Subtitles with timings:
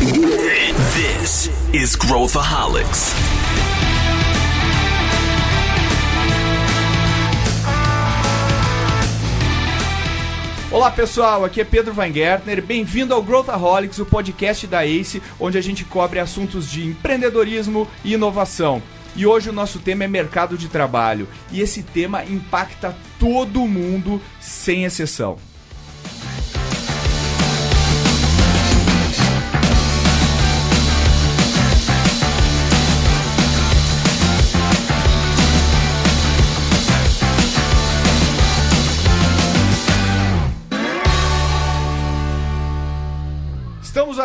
[0.00, 3.12] This is Growthaholics.
[10.72, 12.62] Olá pessoal, aqui é Pedro Weingärtner.
[12.62, 18.14] Bem-vindo ao Growthaholics, o podcast da ACE, onde a gente cobre assuntos de empreendedorismo e
[18.14, 18.82] inovação.
[19.14, 21.28] E hoje o nosso tema é mercado de trabalho.
[21.52, 25.49] E esse tema impacta todo mundo, sem exceção.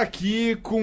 [0.05, 0.82] Aqui com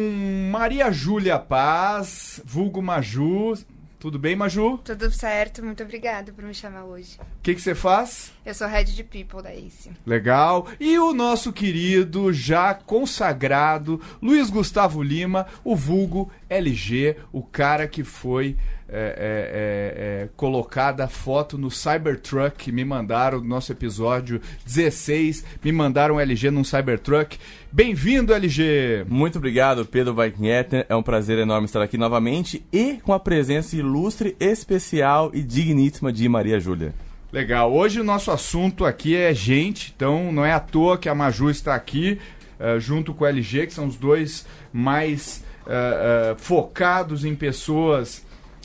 [0.50, 3.56] Maria Júlia Paz, vulgo Maju.
[4.00, 4.78] Tudo bem, Maju?
[4.78, 7.20] Tudo certo, muito obrigada por me chamar hoje.
[7.20, 8.32] O que você faz?
[8.44, 9.92] Eu sou Head de People da ACE.
[10.04, 10.66] Legal.
[10.80, 18.02] E o nosso querido, já consagrado, Luiz Gustavo Lima, o vulgo LG, o cara que
[18.02, 18.56] foi
[18.94, 25.42] é, é, é, é, colocada a foto no Cybertruck me mandaram no nosso episódio 16.
[25.64, 27.38] Me mandaram um LG num Cybertruck.
[27.72, 29.06] Bem-vindo, LG!
[29.08, 30.84] Muito obrigado, Pedro Weingärtner.
[30.90, 36.12] É um prazer enorme estar aqui novamente e com a presença ilustre, especial e digníssima
[36.12, 36.92] de Maria Júlia.
[37.32, 37.72] Legal.
[37.72, 41.48] Hoje o nosso assunto aqui é gente, então não é à toa que a Maju
[41.48, 42.20] está aqui
[42.60, 48.22] uh, junto com o LG, que são os dois mais uh, uh, focados em pessoas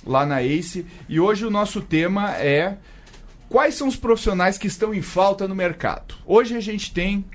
[0.08, 0.86] lá na ACE.
[1.08, 2.78] E hoje o nosso tema é
[3.50, 6.16] quais são os profissionais que estão em falta no mercado.
[6.26, 7.26] Hoje a gente tem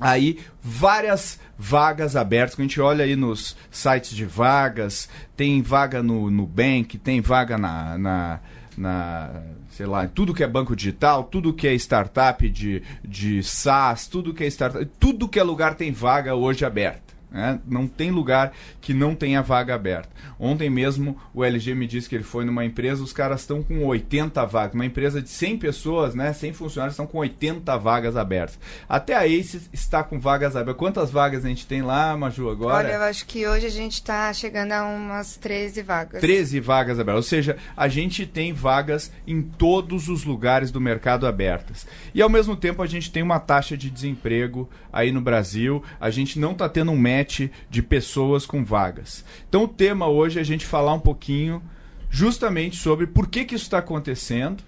[0.00, 2.54] aí várias vagas abertas.
[2.54, 7.56] Quando a gente olha aí nos sites de vagas, tem vaga no Nubank, tem vaga
[7.56, 8.40] na, na,
[8.76, 14.06] na sei lá, tudo que é banco digital, tudo que é startup de, de SaaS,
[14.06, 17.11] tudo que é startup, tudo que é lugar tem vaga hoje aberta.
[17.32, 17.58] Né?
[17.66, 20.10] Não tem lugar que não tenha vaga aberta.
[20.38, 23.84] Ontem mesmo o LG me disse que ele foi numa empresa, os caras estão com
[23.86, 24.74] 80 vagas.
[24.74, 28.58] Uma empresa de 100 pessoas, né, 100 funcionários, estão com 80 vagas abertas.
[28.88, 30.78] Até a Ace está com vagas abertas.
[30.78, 32.88] Quantas vagas a gente tem lá, Maju, agora?
[32.88, 36.20] Olha, eu acho que hoje a gente está chegando a umas 13 vagas.
[36.20, 37.24] 13 vagas abertas.
[37.24, 41.86] Ou seja, a gente tem vagas em todos os lugares do mercado abertas.
[42.14, 45.82] E ao mesmo tempo a gente tem uma taxa de desemprego aí no Brasil.
[46.00, 49.24] A gente não está tendo um match de pessoas com vagas.
[49.48, 51.62] Então o tema hoje é a gente falar um pouquinho
[52.10, 54.62] justamente sobre por que, que isso está acontecendo.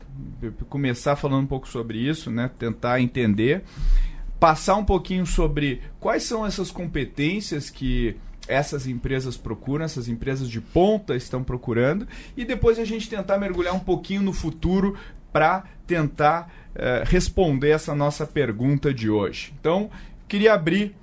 [0.68, 2.50] Começar falando um pouco sobre isso, né?
[2.58, 3.64] tentar entender.
[4.38, 8.16] Passar um pouquinho sobre quais são essas competências que
[8.46, 13.74] essas empresas procuram, essas empresas de ponta estão procurando, e depois a gente tentar mergulhar
[13.74, 14.98] um pouquinho no futuro
[15.32, 19.54] para tentar uh, responder essa nossa pergunta de hoje.
[19.58, 19.90] Então,
[20.28, 20.94] queria abrir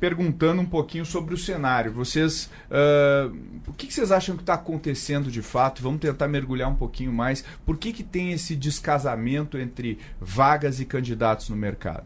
[0.00, 1.92] perguntando um pouquinho sobre o cenário.
[1.92, 3.36] Vocês, uh,
[3.68, 5.82] o que, que, vocês acham que está acontecendo de fato?
[5.82, 7.44] Vamos tentar mergulhar um pouquinho mais.
[7.66, 12.04] Por que, que tem esse descasamento entre vagas e candidatos no mercado?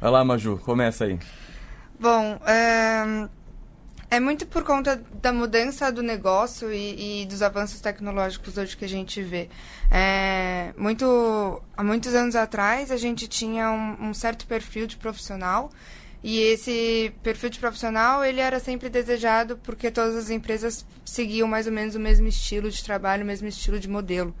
[0.00, 1.18] Vai lá, Maju, começa aí.
[1.98, 3.28] Bom, é,
[4.10, 8.84] é muito por conta da mudança do negócio e, e, dos avanços tecnológicos hoje que
[8.84, 9.48] a gente vê.
[9.90, 15.70] É, muito, há muitos anos atrás, a gente tinha um, um certo perfil de profissional
[16.26, 21.66] e esse perfil de profissional, ele era sempre desejado porque todas as empresas seguiam mais
[21.66, 24.34] ou menos o mesmo estilo de trabalho, o mesmo estilo de modelo.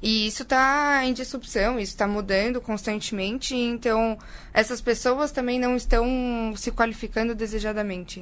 [0.00, 4.16] E isso está em disrupção, isso está mudando constantemente, então
[4.52, 8.20] essas pessoas também não estão se qualificando desejadamente.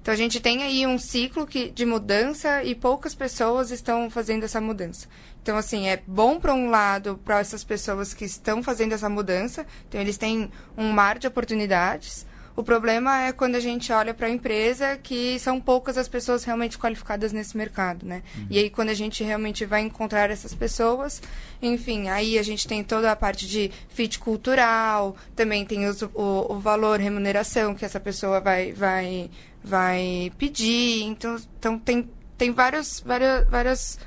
[0.00, 4.44] Então a gente tem aí um ciclo que, de mudança e poucas pessoas estão fazendo
[4.44, 5.08] essa mudança.
[5.42, 9.66] Então, assim, é bom para um lado para essas pessoas que estão fazendo essa mudança,
[9.88, 10.48] então eles têm
[10.78, 12.24] um mar de oportunidades.
[12.56, 16.42] O problema é quando a gente olha para a empresa que são poucas as pessoas
[16.42, 18.22] realmente qualificadas nesse mercado, né?
[18.34, 18.46] Uhum.
[18.48, 21.20] E aí quando a gente realmente vai encontrar essas pessoas,
[21.60, 26.46] enfim, aí a gente tem toda a parte de fit cultural, também tem os, o,
[26.48, 29.30] o valor, remuneração que essa pessoa vai, vai,
[29.62, 31.02] vai pedir.
[31.02, 32.08] Então, então tem,
[32.38, 33.98] tem vários, vários, vários,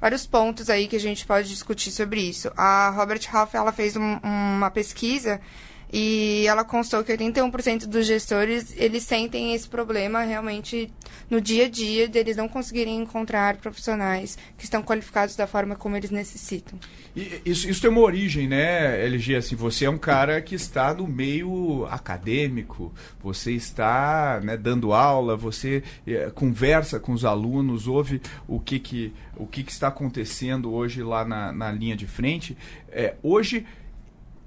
[0.00, 2.52] vários pontos aí que a gente pode discutir sobre isso.
[2.56, 5.40] A Robert Half, ela fez um, uma pesquisa
[5.92, 10.88] e ela constou que 81% dos gestores, eles sentem esse problema realmente
[11.28, 15.96] no dia a dia, deles não conseguirem encontrar profissionais que estão qualificados da forma como
[15.96, 16.78] eles necessitam.
[17.14, 19.36] E isso, isso tem uma origem, né, LG?
[19.36, 25.36] Assim, você é um cara que está no meio acadêmico, você está né, dando aula,
[25.36, 30.72] você é, conversa com os alunos, ouve o que, que, o que, que está acontecendo
[30.72, 32.56] hoje lá na, na linha de frente.
[32.92, 33.66] É, hoje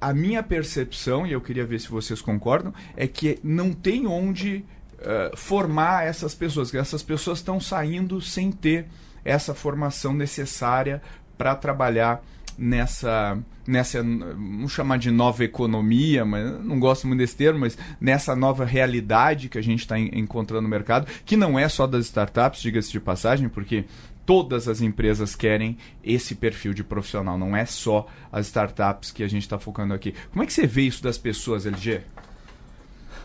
[0.04, 4.66] a minha percepção, e eu queria ver se vocês concordam, é que não tem onde
[5.00, 8.86] uh, formar essas pessoas, que essas pessoas estão saindo sem ter
[9.24, 11.02] essa formação necessária
[11.38, 12.22] para trabalhar
[12.58, 18.36] nessa nessa vamos chamar de nova economia, mas não gosto muito desse termo, mas nessa
[18.36, 22.62] nova realidade que a gente está encontrando no mercado, que não é só das startups,
[22.62, 23.86] diga-se de passagem, porque
[24.26, 29.28] todas as empresas querem esse perfil de profissional, não é só as startups que a
[29.28, 30.14] gente está focando aqui.
[30.32, 32.02] Como é que você vê isso das pessoas, LG?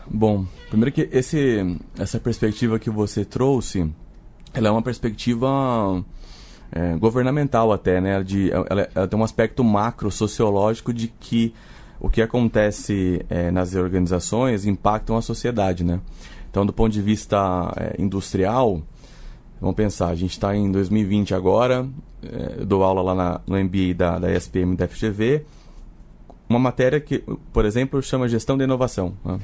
[0.07, 3.89] Bom, primeiro que esse, essa perspectiva que você trouxe,
[4.53, 6.03] ela é uma perspectiva
[6.71, 8.21] é, governamental até, né?
[8.23, 11.53] De, ela, ela, tem um aspecto macro sociológico de que
[11.99, 15.99] o que acontece é, nas organizações impactam a sociedade, né?
[16.49, 18.81] Então, do ponto de vista é, industrial,
[19.59, 21.87] vamos pensar, a gente está em 2020 agora,
[22.23, 25.45] é, eu dou aula lá na, no MBA da, da ESPM da FGV,
[26.47, 27.23] uma matéria que,
[27.53, 29.13] por exemplo, chama Gestão da Inovação.
[29.23, 29.39] Né?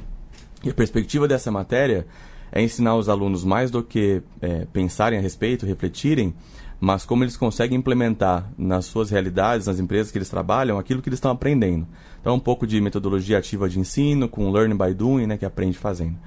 [0.64, 2.08] E a perspectiva dessa matéria
[2.52, 6.34] é ensinar os alunos mais do que é, pensarem a respeito, refletirem,
[6.80, 11.10] mas como eles conseguem implementar nas suas realidades, nas empresas que eles trabalham, aquilo que
[11.10, 11.88] eles estão aprendendo.
[12.20, 15.78] Então, um pouco de metodologia ativa de ensino, com learning by doing, né, que aprende
[15.78, 16.18] fazendo.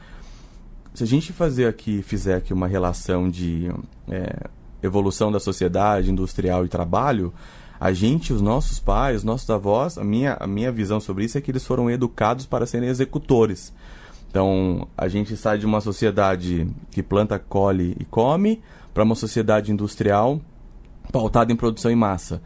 [0.98, 3.70] Se a gente fazer aqui, fizer aqui uma relação de
[4.10, 4.48] é,
[4.82, 7.32] evolução da sociedade industrial e trabalho,
[7.78, 11.38] a gente, os nossos pais, os nossos avós, a minha, a minha visão sobre isso
[11.38, 13.72] é que eles foram educados para serem executores.
[14.28, 18.60] Então, a gente sai de uma sociedade que planta, colhe e come
[18.92, 20.40] para uma sociedade industrial
[21.12, 22.42] pautada em produção em massa.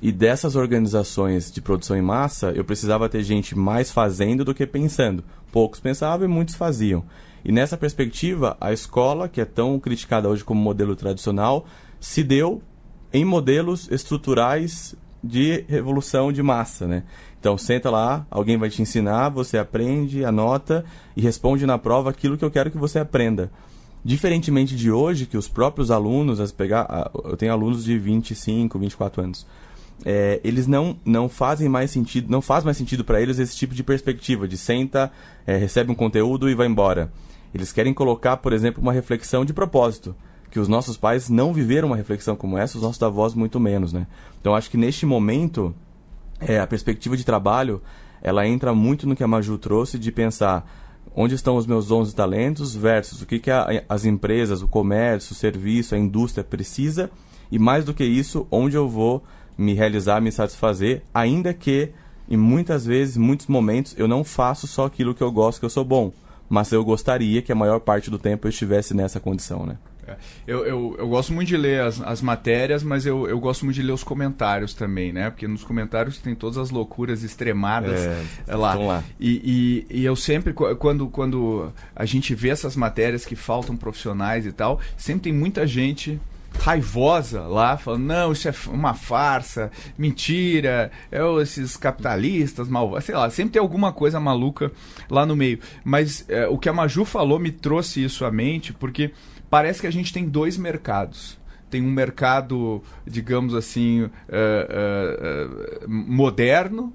[0.00, 4.64] E dessas organizações de produção em massa, eu precisava ter gente mais fazendo do que
[4.68, 5.24] pensando.
[5.50, 7.02] Poucos pensavam e muitos faziam.
[7.44, 11.66] E nessa perspectiva, a escola, que é tão criticada hoje como modelo tradicional,
[12.00, 12.62] se deu
[13.12, 17.04] em modelos estruturais de revolução de massa, né?
[17.40, 20.84] Então, senta lá, alguém vai te ensinar, você aprende, anota
[21.16, 23.50] e responde na prova aquilo que eu quero que você aprenda.
[24.04, 29.22] Diferentemente de hoje, que os próprios alunos, as pegar, eu tenho alunos de 25, 24
[29.22, 29.46] anos,
[30.04, 33.74] é, eles não, não fazem mais sentido, não faz mais sentido para eles esse tipo
[33.74, 35.10] de perspectiva de senta,
[35.46, 37.10] é, recebe um conteúdo e vai embora.
[37.54, 40.14] Eles querem colocar, por exemplo, uma reflexão de propósito,
[40.50, 43.92] que os nossos pais não viveram uma reflexão como essa, os nossos avós muito menos,
[43.92, 44.06] né?
[44.40, 45.74] Então acho que neste momento
[46.40, 47.82] é, a perspectiva de trabalho
[48.22, 50.68] ela entra muito no que a Maju trouxe de pensar
[51.14, 54.68] onde estão os meus dons e talentos versus o que, que a, as empresas, o
[54.68, 57.10] comércio, o serviço, a indústria precisa
[57.50, 59.22] e mais do que isso, onde eu vou
[59.56, 61.92] me realizar, me satisfazer, ainda que
[62.30, 65.70] em muitas vezes, muitos momentos, eu não faço só aquilo que eu gosto, que eu
[65.70, 66.12] sou bom,
[66.48, 69.76] mas eu gostaria que a maior parte do tempo eu estivesse nessa condição, né?
[70.08, 70.16] É.
[70.46, 73.74] Eu, eu, eu, gosto muito de ler as, as matérias, mas eu, eu gosto muito
[73.74, 75.28] de ler os comentários também, né?
[75.28, 78.74] Porque nos comentários tem todas as loucuras extremadas é, é lá.
[78.74, 79.04] lá.
[79.20, 84.46] E, e, e, eu sempre, quando, quando a gente vê essas matérias que faltam profissionais
[84.46, 86.18] e tal, sempre tem muita gente
[86.58, 93.30] raivosa lá, falando, não, isso é uma farsa, mentira, é esses capitalistas malvados, sei lá,
[93.30, 94.72] sempre tem alguma coisa maluca
[95.08, 95.60] lá no meio.
[95.84, 99.12] Mas é, o que a Maju falou me trouxe isso à mente, porque
[99.48, 101.38] parece que a gente tem dois mercados.
[101.70, 106.92] Tem um mercado, digamos assim, uh, uh, uh, moderno,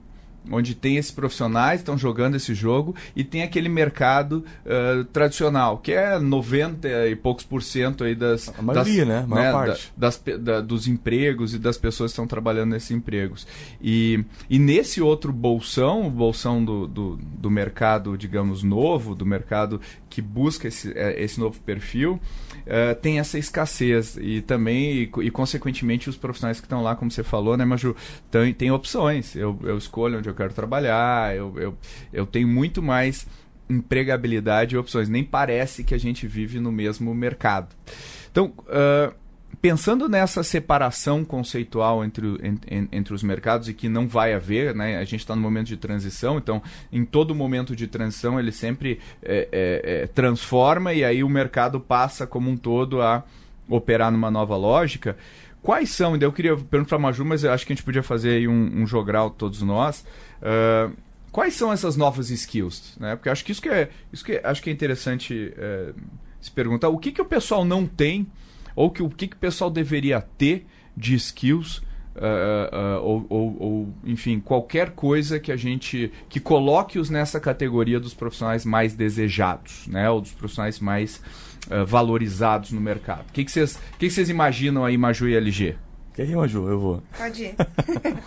[0.52, 5.92] onde tem esses profissionais estão jogando esse jogo e tem aquele mercado uh, tradicional que
[5.92, 9.52] é 90 e poucos por cento aí das a maioria, das, né, a maior né,
[9.52, 9.94] parte.
[9.96, 13.48] da, das, da, dos empregos e das pessoas que estão trabalhando nesses empregos.
[13.82, 19.80] E, e nesse outro bolsão o bolsão do, do, do mercado digamos novo do mercado
[20.10, 22.20] que busca esse, é, esse novo perfil
[22.64, 24.18] uh, tem essa escassez.
[24.18, 27.96] E também e, e, consequentemente os profissionais que estão lá como você falou né Maju?
[28.30, 29.36] Tem, tem opções.
[29.36, 31.78] Eu, eu escolho onde eu quero trabalhar, eu, eu,
[32.12, 33.28] eu tenho muito mais
[33.70, 35.10] empregabilidade e opções.
[35.10, 37.76] Nem parece que a gente vive no mesmo mercado.
[38.32, 39.14] Então, uh,
[39.62, 44.98] pensando nessa separação conceitual entre, entre, entre, os mercados e que não vai haver, né?
[44.98, 46.62] a gente está no momento de transição, então
[46.92, 51.80] em todo momento de transição ele sempre é, é, é, transforma e aí o mercado
[51.80, 53.24] passa como um todo a
[53.70, 55.16] operar numa nova lógica.
[55.64, 58.32] Quais são, eu queria perguntar para a Maju, mas acho que a gente podia fazer
[58.32, 60.06] aí um, um jogral todos nós.
[60.42, 60.94] Uh,
[61.32, 62.98] quais são essas novas skills?
[63.00, 63.16] Né?
[63.16, 65.96] Porque acho que isso que é, isso que é, acho que é interessante uh,
[66.42, 66.90] se perguntar.
[66.90, 68.28] O que, que o pessoal não tem,
[68.76, 70.68] ou que, o que, que o pessoal deveria ter
[70.98, 71.82] de skills
[72.16, 78.00] Uh, uh, ou, ou, ou, enfim, qualquer coisa que a gente que coloque-os nessa categoria
[78.00, 80.08] dos profissionais mais desejados, né?
[80.12, 81.20] Ou dos profissionais mais
[81.68, 83.26] uh, valorizados no mercado.
[83.30, 85.76] O que vocês que que que imaginam aí, Maju e LG?
[86.14, 86.68] Quer ir, Maju?
[86.68, 87.04] Eu vou.
[87.18, 87.56] Pode ir.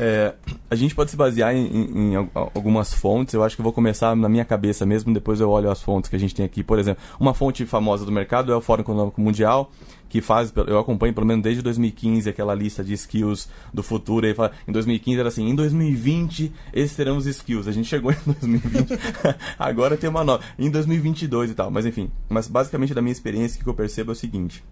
[0.00, 0.34] É,
[0.70, 3.34] a gente pode se basear em, em, em, algumas fontes.
[3.34, 6.14] Eu acho que vou começar na minha cabeça mesmo, depois eu olho as fontes que
[6.14, 6.62] a gente tem aqui.
[6.62, 9.72] Por exemplo, uma fonte famosa do mercado é o Fórum Econômico Mundial,
[10.08, 14.26] que faz, eu acompanho pelo menos desde 2015 aquela lista de skills do futuro.
[14.26, 17.68] E fala, em 2015 era assim, em 2020 esses serão os skills.
[17.68, 18.98] A gente chegou em 2020,
[19.58, 20.42] agora tem uma nova.
[20.58, 21.70] Em 2022 e tal.
[21.70, 24.64] Mas enfim, mas basicamente da minha experiência o que eu percebo é o seguinte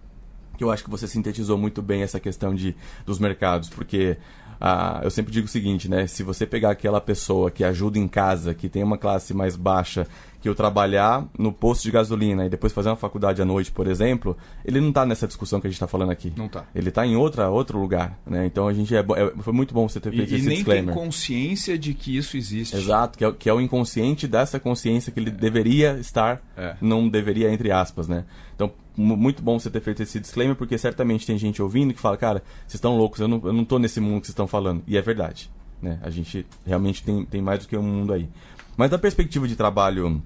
[0.57, 2.75] que eu acho que você sintetizou muito bem essa questão de,
[3.05, 4.17] dos mercados, porque
[4.59, 6.07] ah, eu sempre digo o seguinte, né?
[6.07, 10.07] Se você pegar aquela pessoa que ajuda em casa, que tem uma classe mais baixa,
[10.47, 13.85] que eu trabalhar no posto de gasolina e depois fazer uma faculdade à noite, por
[13.85, 16.31] exemplo, ele não está nessa discussão que a gente está falando aqui.
[16.37, 16.63] Não está.
[16.73, 18.45] Ele está em outra, outro lugar, né?
[18.45, 20.55] Então a gente é, é, foi muito bom você ter feito e, esse e nem
[20.57, 20.93] disclaimer.
[20.95, 22.75] tem consciência de que isso existe.
[22.77, 26.75] Exato, que é, que é o inconsciente dessa consciência que ele deveria estar, É.
[26.79, 28.23] não deveria entre aspas, né?
[28.55, 31.99] Então mu- muito bom você ter feito esse disclaimer porque certamente tem gente ouvindo que
[31.99, 34.47] fala, cara, vocês estão loucos, eu não, eu não tô nesse mundo que vocês estão
[34.47, 34.81] falando.
[34.87, 35.49] E é verdade,
[35.81, 35.99] né?
[36.01, 38.29] A gente realmente tem, tem mais do que um mundo aí.
[38.75, 40.21] Mas da perspectiva de trabalho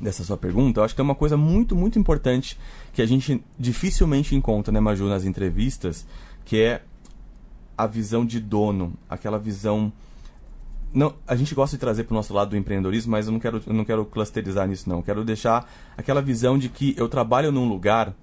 [0.00, 2.58] dessa sua pergunta, eu acho que é uma coisa muito, muito importante
[2.92, 6.06] que a gente dificilmente encontra, né, Maju, nas entrevistas,
[6.44, 6.82] que é
[7.76, 9.92] a visão de dono, aquela visão
[10.92, 13.38] não, a gente gosta de trazer para o nosso lado do empreendedorismo, mas eu não
[13.38, 14.98] quero, eu não quero clusterizar nisso não.
[14.98, 18.14] Eu quero deixar aquela visão de que eu trabalho num lugar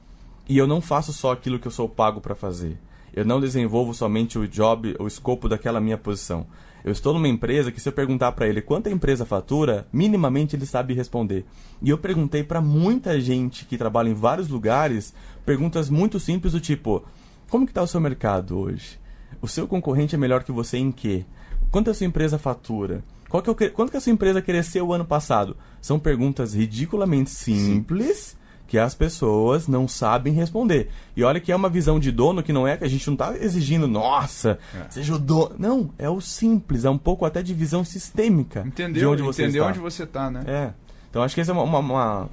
[0.50, 2.80] e eu não faço só aquilo que eu sou pago para fazer.
[3.14, 6.48] Eu não desenvolvo somente o job, o escopo daquela minha posição.
[6.84, 10.56] Eu estou numa empresa que se eu perguntar para ele quanto a empresa fatura, minimamente
[10.56, 11.46] ele sabe responder.
[11.82, 15.14] E eu perguntei para muita gente que trabalha em vários lugares,
[15.46, 17.04] perguntas muito simples do tipo:
[17.50, 19.00] como que está o seu mercado hoje?
[19.42, 21.26] O seu concorrente é melhor que você em quê?
[21.72, 23.04] Quanto a sua empresa fatura?
[23.30, 25.56] Qual que é o quanto que a sua empresa cresceu o ano passado?
[25.82, 28.38] São perguntas ridiculamente simples
[28.74, 30.90] que as pessoas não sabem responder.
[31.16, 33.14] E olha que é uma visão de dono que não é que a gente não
[33.14, 34.58] está exigindo, nossa,
[34.90, 35.54] seja o dono.
[35.60, 39.12] Não, é o simples, é um pouco até de visão sistêmica de Entendeu?
[39.12, 39.70] onde você Entendeu está.
[39.70, 40.44] onde você está, né?
[40.48, 40.72] É.
[41.08, 42.30] Então acho que essa é uma, uma,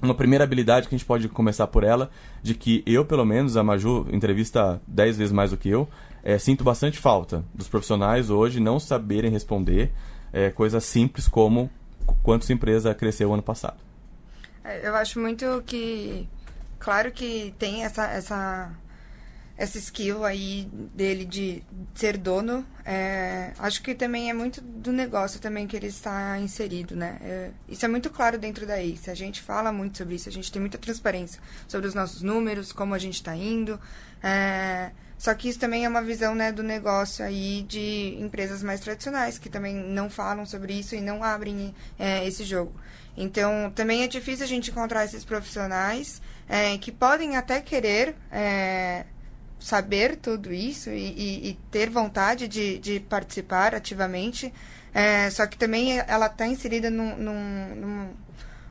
[0.00, 2.08] uma, primeira habilidade que a gente pode começar por ela,
[2.42, 5.86] de que eu, pelo menos, a Maju entrevista 10 vezes mais do que eu,
[6.22, 9.92] é, sinto bastante falta dos profissionais hoje não saberem responder
[10.32, 11.68] é, coisas simples como
[12.06, 13.76] qu- quanto sua empresa cresceu ano passado.
[14.64, 16.28] É, Eu acho muito que.
[16.78, 18.70] Claro que tem essa, essa,
[19.56, 21.62] essa skill aí dele de
[21.94, 22.66] ser dono.
[22.84, 27.18] É, acho que também é muito do negócio também que ele está inserido, né?
[27.22, 29.10] É, isso é muito claro dentro da ACE.
[29.10, 32.72] A gente fala muito sobre isso, a gente tem muita transparência sobre os nossos números,
[32.72, 33.80] como a gente está indo.
[34.22, 38.80] É, só que isso também é uma visão né, do negócio aí de empresas mais
[38.80, 42.74] tradicionais, que também não falam sobre isso e não abrem é, esse jogo.
[43.16, 49.04] Então, também é difícil a gente encontrar esses profissionais é, que podem até querer é,
[49.58, 54.52] saber tudo isso e, e- e ter vontade de, de participar ativamente,
[54.92, 58.08] é, só que também ela está inserida num, num, num,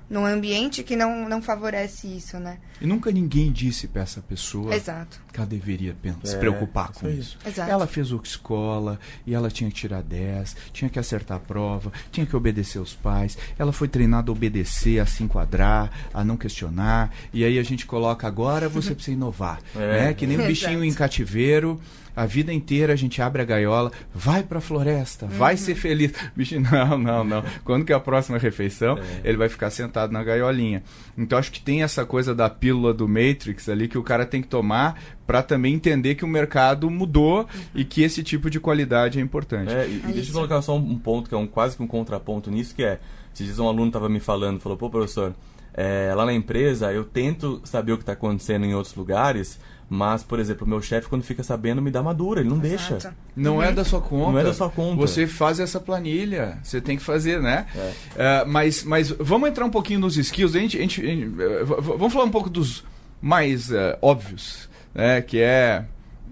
[0.09, 2.59] num ambiente que não, não favorece isso, né?
[2.81, 5.21] E nunca ninguém disse pra essa pessoa Exato.
[5.33, 7.37] Que ela deveria pen- se É, preocupar isso com isso.
[7.45, 7.69] Exato.
[7.71, 11.91] Ela fez o escola e ela tinha que tirar 10, tinha que acertar a prova,
[12.11, 13.37] tinha que obedecer os pais.
[13.57, 17.11] Ela foi treinada a obedecer, a se enquadrar, a não questionar.
[17.33, 19.79] E aí a gente coloca agora você precisa inovar, É.
[20.05, 20.13] né?
[20.13, 21.81] Que nem um bichinho em cativeiro.
[22.15, 26.11] A vida inteira a gente abre a gaiola, vai pra floresta, vai ser feliz.
[26.37, 27.43] Bicho, não, não, não.
[27.63, 28.99] Quando que é a próxima refeição?
[29.23, 30.83] Ele vai ficar sentado na gaiolinha.
[31.17, 34.43] Então acho que tem essa coisa da pílula do Matrix ali que o cara tem
[34.43, 39.19] que tomar para também entender que o mercado mudou e que esse tipo de qualidade
[39.19, 39.73] é importante.
[39.73, 41.87] É, e, e deixa eu colocar só um, ponto que é um, quase que um
[41.87, 42.99] contraponto nisso, que é,
[43.33, 45.33] se diz um aluno estava me falando, falou, pô professor,
[45.73, 50.23] é, lá na empresa eu tento saber o que está acontecendo em outros lugares, mas,
[50.23, 52.95] por exemplo, o meu chefe quando fica sabendo me dá uma dura, ele não deixa.
[52.95, 53.15] Exato.
[53.35, 54.31] Não é da sua conta.
[54.31, 54.95] Não é da sua conta.
[55.01, 56.57] Você faz essa planilha.
[56.63, 57.67] Você tem que fazer, né?
[57.75, 57.91] É.
[58.15, 60.55] É, mas, mas vamos entrar um pouquinho nos skills.
[60.55, 62.83] A gente, a gente- a gente- v- vamos falar um pouco dos
[63.21, 65.21] mais eh, óbvios, né?
[65.21, 65.85] Que é,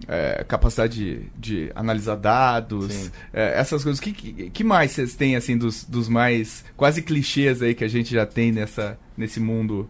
[0.07, 3.99] eh, capacidade de, de analisar dados, eh, essas coisas.
[3.99, 7.87] Que, que, que mais vocês têm, assim, dos, dos mais quase clichês aí que a
[7.87, 9.87] gente já tem nessa, nesse mundo?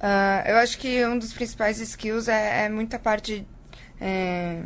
[0.00, 3.46] Ah, eu acho que um dos principais skills é, é muita parte
[4.00, 4.62] é,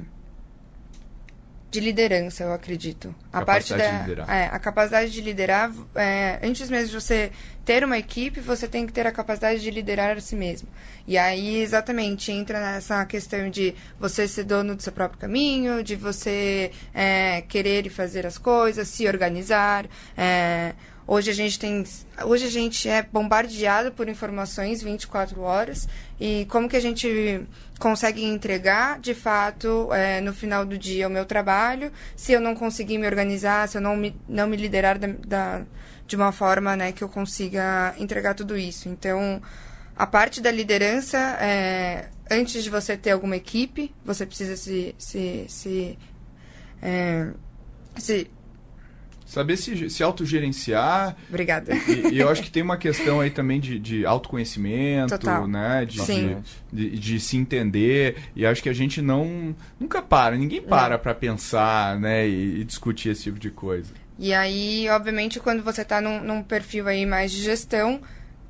[1.70, 3.14] de liderança, eu acredito.
[3.32, 4.30] A parte Capacidade da, de liderar.
[4.30, 5.72] É, a capacidade de liderar.
[5.94, 7.30] é, antes mesmo de você
[7.64, 10.68] ter uma equipe, você tem que ter a capacidade de liderar a si mesmo.
[11.06, 15.94] E aí, exatamente, entra nessa questão de você ser dono do seu próprio caminho, de
[15.94, 19.86] você é, querer e fazer as coisas, se organizar.
[20.16, 20.74] é,
[21.12, 21.82] Hoje a gente tem,
[22.24, 25.88] hoje a gente é bombardeado por informações 24 horas
[26.20, 27.44] e como que a gente
[27.80, 32.54] consegue entregar de fato é, no final do dia o meu trabalho se eu não
[32.54, 35.62] conseguir me organizar, se eu não me, não me liderar da, da
[36.06, 38.88] de uma forma né, que eu consiga entregar tudo isso.
[38.88, 39.42] Então,
[39.96, 45.44] a parte da liderança, é, antes de você ter alguma equipe, você precisa se, se,
[45.48, 45.98] se,
[46.80, 47.32] é,
[47.96, 48.30] se
[49.30, 51.16] Saber se, se autogerenciar.
[51.28, 51.72] Obrigada.
[51.72, 55.46] E, e, eu acho que tem uma questão aí também de, de autoconhecimento, Total.
[55.46, 55.84] né?
[55.84, 56.38] De, Sim.
[56.72, 58.16] De, de, se entender.
[58.34, 59.54] E acho que a gente não.
[59.78, 62.28] Nunca para, ninguém para para pensar, né?
[62.28, 63.94] E, e, discutir esse tipo de coisa.
[64.18, 68.00] E aí, obviamente, quando você está num, num, perfil aí mais de gestão,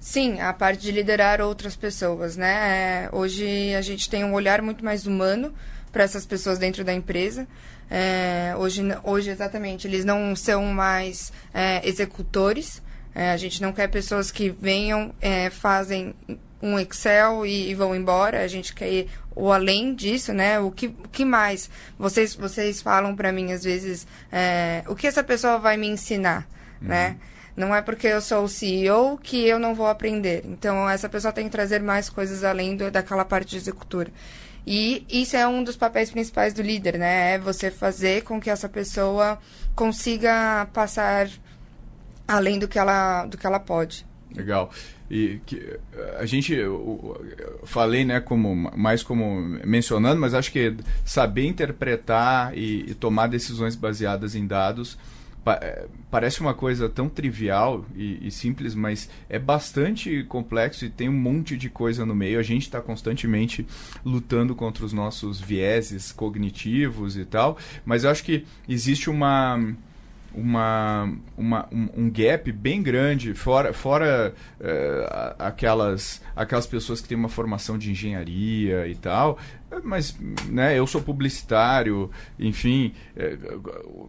[0.01, 3.05] sim, a parte de liderar outras pessoas, né?
[3.05, 5.53] É, hoje a gente tem um olhar muito mais humano
[5.93, 7.47] para essas pessoas dentro da empresa.
[7.91, 12.81] É, hoje, hoje, exatamente, eles não são mais é, executores.
[13.15, 16.15] É, a gente não quer pessoas que venham, é, fazem
[16.63, 18.45] um Excel e, e, vão embora.
[18.45, 20.61] A gente quer ir o além disso, né?
[20.61, 21.69] O que, o que mais?
[21.99, 26.47] Vocês, vocês falam para mim, às vezes, é, o que essa pessoa vai me ensinar,
[26.81, 26.89] uhum.
[26.89, 27.17] né?
[27.57, 30.43] Não é porque eu sou o CEO que eu não vou aprender.
[30.45, 34.11] Então, essa pessoa tem que trazer mais coisas além do, daquela parte de executora.
[34.67, 37.35] E isso é um dos papéis principais do líder, né?
[37.35, 39.38] É você fazer com que essa pessoa
[39.75, 41.29] consiga passar
[42.26, 44.07] além do que ela, do que ela pode.
[44.35, 44.71] Legal.
[45.11, 45.76] E que,
[46.19, 52.57] a gente eu, eu falei, né, como mais como mencionando, mas acho que saber interpretar
[52.57, 54.97] e, e tomar decisões baseadas em dados
[55.47, 61.09] é, parece uma coisa tão trivial e, e, simples, mas é bastante complexo e tem
[61.09, 62.39] um monte de coisa no meio.
[62.39, 63.67] A gente está constantemente
[64.05, 69.75] lutando contra os nossos vieses cognitivos e tal, mas eu acho que existe uma
[70.35, 77.19] uma, uma um, um, gap bem grande, fora, fora uh, aquelas, aquelas pessoas que têm
[77.19, 79.39] uma formação de engenharia e tal,
[79.85, 80.17] mas
[80.49, 83.37] né, eu sou publicitário, enfim, é,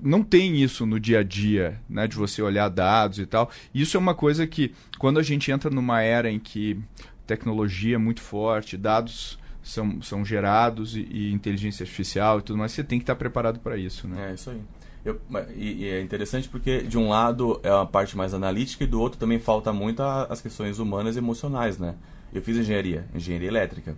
[0.02, 3.52] não tem isso no dia a dia, né, de você olhar dados e tal.
[3.74, 6.80] Isso é uma coisa que, quando a gente entra numa era em que
[7.28, 12.72] tecnologia é muito forte, dados são, são gerados e, e inteligência artificial e tudo mais,
[12.72, 14.08] você tem que estar preparado para isso.
[14.08, 14.32] Né?
[14.32, 14.62] É, isso aí.
[15.04, 15.20] Eu,
[15.56, 19.00] e, e, é interessante porque, de um lado, é uma parte mais analítica e do
[19.00, 21.96] outro também falta muito a, as questões humanas e emocionais, né?
[22.34, 23.96] Eu fiz engenharia, engenharia elétrica.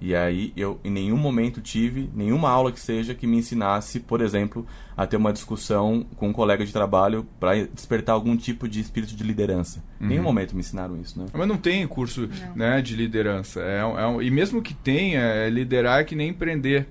[0.00, 4.20] E aí eu em nenhum momento tive nenhuma aula que seja que me ensinasse, por
[4.20, 8.80] exemplo, a ter uma discussão com um colega de trabalho para despertar algum tipo de
[8.80, 9.82] espírito de liderança.
[9.98, 10.06] Uhum.
[10.06, 11.26] Em nenhum momento me ensinaram isso, né?
[11.32, 13.60] Mas não tem curso né, de liderança.
[13.62, 16.86] É, é um, e mesmo que tenha, é liderar é que nem empreender.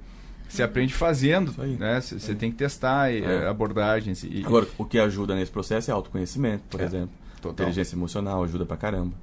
[0.47, 1.99] Você aprende fazendo, né?
[1.99, 3.19] Você tem que testar é.
[3.19, 4.23] Eh, abordagens.
[4.23, 4.43] E...
[4.45, 6.85] Agora, o que ajuda nesse processo é autoconhecimento, por é.
[6.85, 7.11] exemplo.
[7.41, 7.65] Total.
[7.65, 9.13] Inteligência emocional ajuda pra caramba.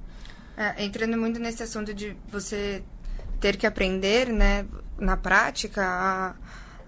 [0.57, 2.83] É, entrando muito nesse assunto de você
[3.39, 4.65] ter que aprender, né,
[4.99, 6.35] na prática, a,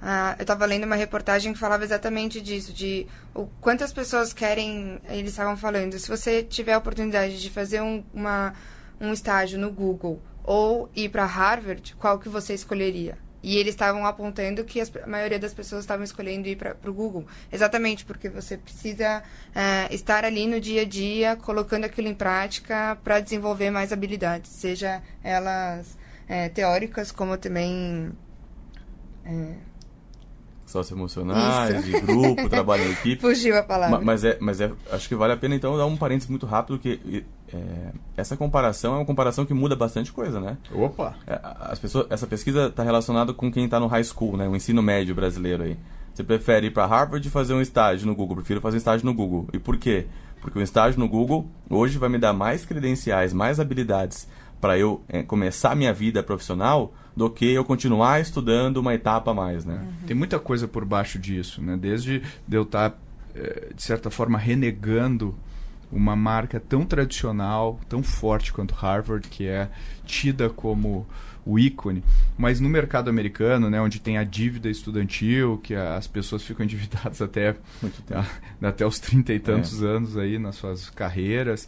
[0.01, 4.99] a, eu estava lendo uma reportagem que falava exatamente disso, de o, quantas pessoas querem,
[5.05, 8.53] eles estavam falando, se você tiver a oportunidade de fazer um, uma,
[9.01, 13.17] um estágio no Google ou ir para Harvard, qual que você escolheria?
[13.43, 17.25] E eles estavam apontando que a maioria das pessoas estavam escolhendo ir para o Google.
[17.51, 19.21] Exatamente, porque você precisa
[19.53, 24.49] é, estar ali no dia a dia, colocando aquilo em prática para desenvolver mais habilidades,
[24.49, 28.13] seja elas é, teóricas, como também.
[29.25, 29.55] É,
[30.65, 33.21] socioemocionais, de grupo, trabalho em equipe.
[33.21, 33.99] Fugiu a palavra.
[34.01, 36.79] Mas, é, mas é, acho que vale a pena então dar um parênteses muito rápido,
[36.79, 40.57] que é, essa comparação é uma comparação que muda bastante coisa, né?
[40.71, 41.15] Opa!
[41.27, 44.47] É, as pessoas, essa pesquisa está relacionada com quem está no high school, né?
[44.47, 45.77] O ensino médio brasileiro aí.
[46.13, 48.37] Você prefere ir para Harvard e fazer um estágio no Google?
[48.37, 49.47] Prefiro fazer um estágio no Google.
[49.53, 50.07] E por quê?
[50.41, 54.27] Porque o estágio no Google hoje vai me dar mais credenciais, mais habilidades
[54.59, 59.31] para eu é, começar a minha vida profissional do que eu continuar estudando uma etapa
[59.31, 59.75] a mais, né?
[59.75, 60.07] Uhum.
[60.07, 61.77] Tem muita coisa por baixo disso, né?
[61.77, 62.97] Desde de eu estar, tá,
[63.35, 65.35] é, de certa forma, renegando
[65.93, 69.69] uma marca tão tradicional, tão forte quanto Harvard, que é
[70.05, 71.07] tida como
[71.45, 72.03] o ícone,
[72.37, 77.19] mas no mercado americano, né, onde tem a dívida estudantil, que as pessoas ficam endividadas
[77.21, 77.55] até,
[78.61, 79.87] até os trinta e tantos é.
[79.87, 81.67] anos aí nas suas carreiras,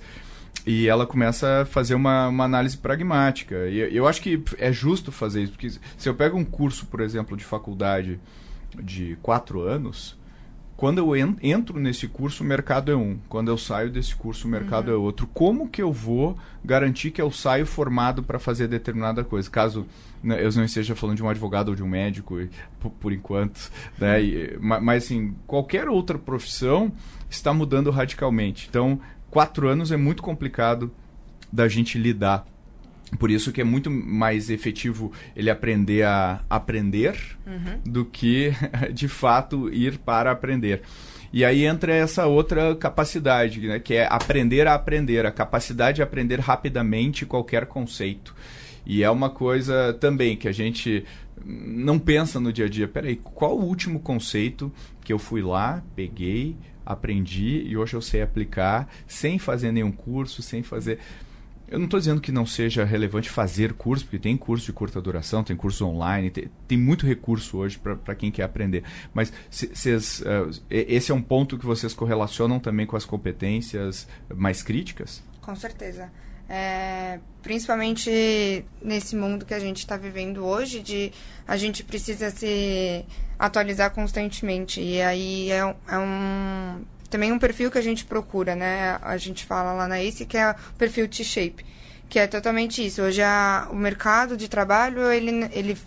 [0.66, 3.68] e ela começa a fazer uma, uma análise pragmática.
[3.68, 7.02] E eu acho que é justo fazer isso, porque se eu pego um curso, por
[7.02, 8.20] exemplo, de faculdade
[8.82, 10.18] de quatro anos,
[10.78, 13.18] quando eu entro nesse curso, o mercado é um.
[13.30, 14.94] Quando eu saio desse curso, o mercado uhum.
[14.94, 15.26] é outro.
[15.28, 19.50] Como que eu vou garantir que eu saio formado para fazer determinada coisa?
[19.50, 19.86] Caso
[20.22, 22.36] né, eu não esteja falando de um advogado ou de um médico,
[22.80, 23.72] por, por enquanto.
[23.98, 24.22] Né?
[24.22, 26.92] E, mas, assim, qualquer outra profissão
[27.30, 28.68] está mudando radicalmente.
[28.70, 29.00] Então,
[29.32, 30.92] quatro anos é muito complicado
[31.52, 32.46] da gente lidar.
[33.20, 37.16] Por isso que é muito mais efetivo ele aprender a aprender
[37.46, 37.80] uhum.
[37.86, 38.52] do que,
[38.94, 40.82] de fato, ir para aprender.
[41.32, 46.02] E aí entra essa outra capacidade, né, que é aprender a aprender, a capacidade de
[46.02, 48.34] aprender rapidamente qualquer conceito.
[48.86, 51.04] E é uma coisa também que a gente
[51.44, 52.88] não pensa no dia a dia.
[52.88, 54.72] Peraí, qual o último conceito
[55.04, 60.42] que eu fui lá, peguei, aprendi e hoje eu sei aplicar sem fazer nenhum curso,
[60.42, 61.00] sem fazer.
[61.68, 65.02] Eu não estou dizendo que não seja relevante fazer curso, porque tem curso de curta
[65.02, 68.84] duração, tem curso online, tem, tem muito recurso hoje para quem quer aprender.
[69.14, 74.62] Mas cês, uh, esse é um ponto que vocês correlacionam também com as competências mais
[74.62, 75.24] críticas?
[75.42, 76.12] Com certeza.
[76.48, 81.12] É, principalmente nesse mundo que a gente está vivendo hoje, de
[81.48, 83.04] a gente precisa se
[83.40, 84.80] atualizar constantemente.
[84.80, 86.84] E aí é, é um
[87.16, 89.00] também um perfil que a gente procura, né?
[89.02, 91.66] A gente fala lá na ACE que é o perfil T-shape,
[92.10, 93.02] que é totalmente isso.
[93.02, 95.78] Hoje a, o mercado de trabalho, ele, ele,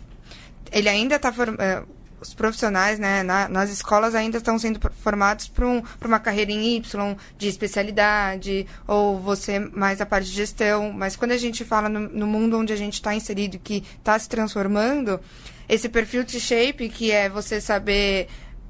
[0.73, 1.83] ele ainda está é,
[2.19, 6.77] os profissionais, né, na, nas escolas ainda estão sendo formados para um, uma carreira em
[6.77, 10.91] Y, de especialidade, ou você mais a parte de gestão.
[10.95, 14.19] Mas quando a gente fala no, no mundo onde a gente está inserido, que está
[14.19, 15.21] se transformando,
[15.69, 18.29] esse perfil T-shape, que é você saber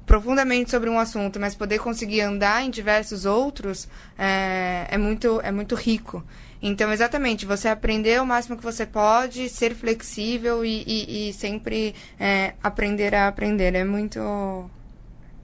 [0.09, 5.51] profundamente sobre um assunto, mas poder conseguir andar em diversos outros é, é, muito, é
[5.51, 6.25] muito rico.
[6.59, 11.93] Então, exatamente, você aprender o máximo que você pode, ser flexível e, e, e sempre
[12.19, 13.75] é, aprender a aprender.
[13.75, 14.19] É muito.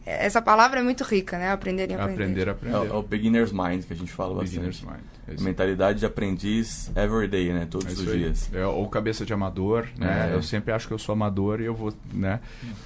[0.05, 1.51] Essa palavra é muito rica, né?
[1.51, 2.23] Aprender e aprender.
[2.23, 2.77] Aprender, aprender.
[2.77, 5.03] É, é o beginner's mind que a gente fala beginner's bastante.
[5.27, 5.39] Mind.
[5.39, 7.67] É Mentalidade de aprendiz everyday, né?
[7.69, 8.49] Todos é os dias.
[8.53, 10.29] É, ou cabeça de amador, né?
[10.31, 10.35] É.
[10.35, 12.39] Eu sempre acho que eu sou amador e eu vou, né?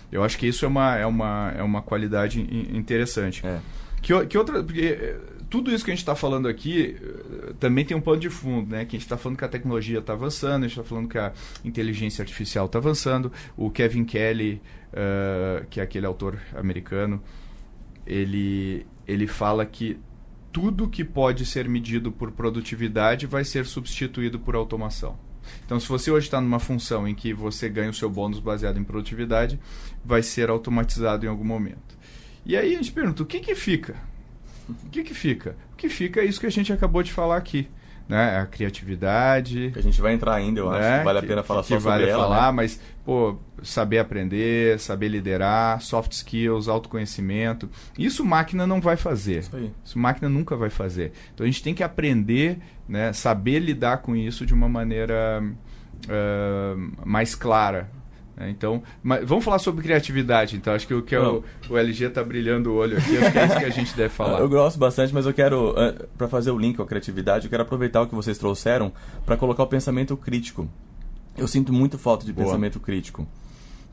[0.10, 2.40] Eu acho que isso é uma, é uma, é uma qualidade
[2.74, 3.46] interessante.
[3.46, 3.60] É.
[4.02, 4.64] Que, que outra...
[4.64, 8.22] Porque eh, tudo isso que a gente está falando aqui eh, também tem um pano
[8.22, 8.86] de fundo, né?
[8.86, 11.18] Que a gente está falando que a tecnologia está avançando, a gente está falando que
[11.18, 11.34] a
[11.66, 13.30] inteligência artificial está avançando.
[13.58, 14.62] O Kevin Kelly,
[14.94, 17.22] uh, que é aquele autor americano,
[18.06, 20.00] ele, ele fala que
[20.52, 25.18] tudo que pode ser medido por produtividade vai ser substituído por automação.
[25.66, 28.80] Então, se você hoje está numa função em que você ganha o seu bônus baseado
[28.80, 29.60] em produtividade,
[30.04, 31.98] vai ser automatizado em algum momento.
[32.46, 33.96] E aí a gente pergunta, o que, que fica?
[34.68, 35.56] O que, que fica?
[35.74, 37.68] O que fica é isso que a gente acabou de falar aqui
[38.10, 38.40] né?
[38.40, 39.70] A criatividade.
[39.72, 40.96] Que a gente vai entrar ainda, eu né?
[40.96, 41.06] acho.
[41.06, 42.52] Vale a pena falar que, só que sobre vale ela, falar, né?
[42.52, 47.70] mas pô, saber aprender, saber liderar, soft skills, autoconhecimento.
[47.98, 49.42] Isso máquina não vai fazer.
[49.42, 49.72] Isso, aí.
[49.86, 51.12] isso máquina nunca vai fazer.
[51.36, 53.14] Então a gente tem que aprender, né?
[53.14, 55.44] Saber lidar com isso de uma maneira
[56.06, 57.92] uh, mais clara,
[58.48, 60.74] então, mas vamos falar sobre criatividade, então.
[60.74, 63.38] Acho que o que é o, o, LG está brilhando o olho aqui, acho que
[63.40, 64.40] é isso que a gente deve falar.
[64.40, 65.74] Eu gosto bastante, mas eu quero,
[66.18, 68.94] para fazer o link com a criatividade, eu quero aproveitar o que vocês trouxeram
[69.26, 70.70] para colocar o pensamento crítico.
[71.38, 72.46] Eu sinto muito falta de Boa.
[72.46, 73.28] pensamento crítico.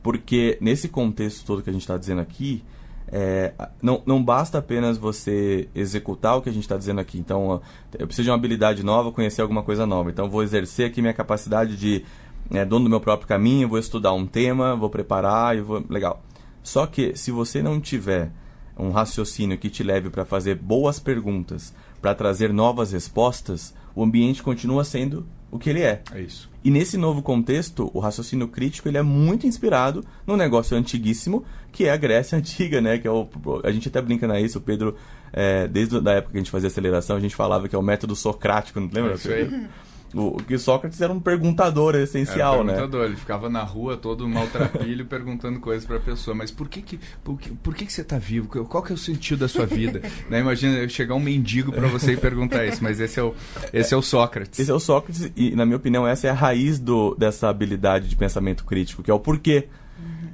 [0.03, 2.63] Porque nesse contexto todo que a gente está dizendo aqui,
[3.09, 7.17] é, não, não basta apenas você executar o que a gente está dizendo aqui.
[7.17, 7.61] Então,
[7.97, 10.09] eu preciso de uma habilidade nova, conhecer alguma coisa nova.
[10.09, 12.03] Então, vou exercer aqui minha capacidade de
[12.51, 15.83] é, dono do meu próprio caminho, vou estudar um tema, vou preparar e vou.
[15.89, 16.23] Legal.
[16.63, 18.31] Só que se você não tiver
[18.77, 24.43] um raciocínio que te leve para fazer boas perguntas, para trazer novas respostas, o ambiente
[24.43, 26.01] continua sendo o que ele é.
[26.13, 26.49] É isso.
[26.63, 31.85] E nesse novo contexto, o raciocínio crítico ele é muito inspirado no negócio antiguíssimo, que
[31.85, 32.97] é a Grécia antiga, né?
[32.97, 33.27] Que é o,
[33.63, 34.95] a gente até brinca na isso, o Pedro,
[35.31, 37.81] é, desde a época que a gente fazia aceleração, a gente falava que é o
[37.81, 39.13] método socrático, não lembra?
[39.13, 39.67] É isso aí.
[40.13, 43.07] O, que Sócrates era um perguntador essencial, era um perguntador, né?
[43.07, 46.33] Ele ficava na rua todo maltrapilho perguntando coisas para a pessoa.
[46.35, 48.47] Mas por que que, por que, por que que você está vivo?
[48.65, 50.01] Qual que é o sentido da sua vida?
[50.29, 50.39] né?
[50.39, 52.83] Imagina chegar um mendigo para você e perguntar isso.
[52.83, 53.33] Mas esse é, o,
[53.73, 54.59] esse é o Sócrates.
[54.59, 58.07] Esse é o Sócrates e, na minha opinião, essa é a raiz do, dessa habilidade
[58.07, 59.67] de pensamento crítico, que é o porquê.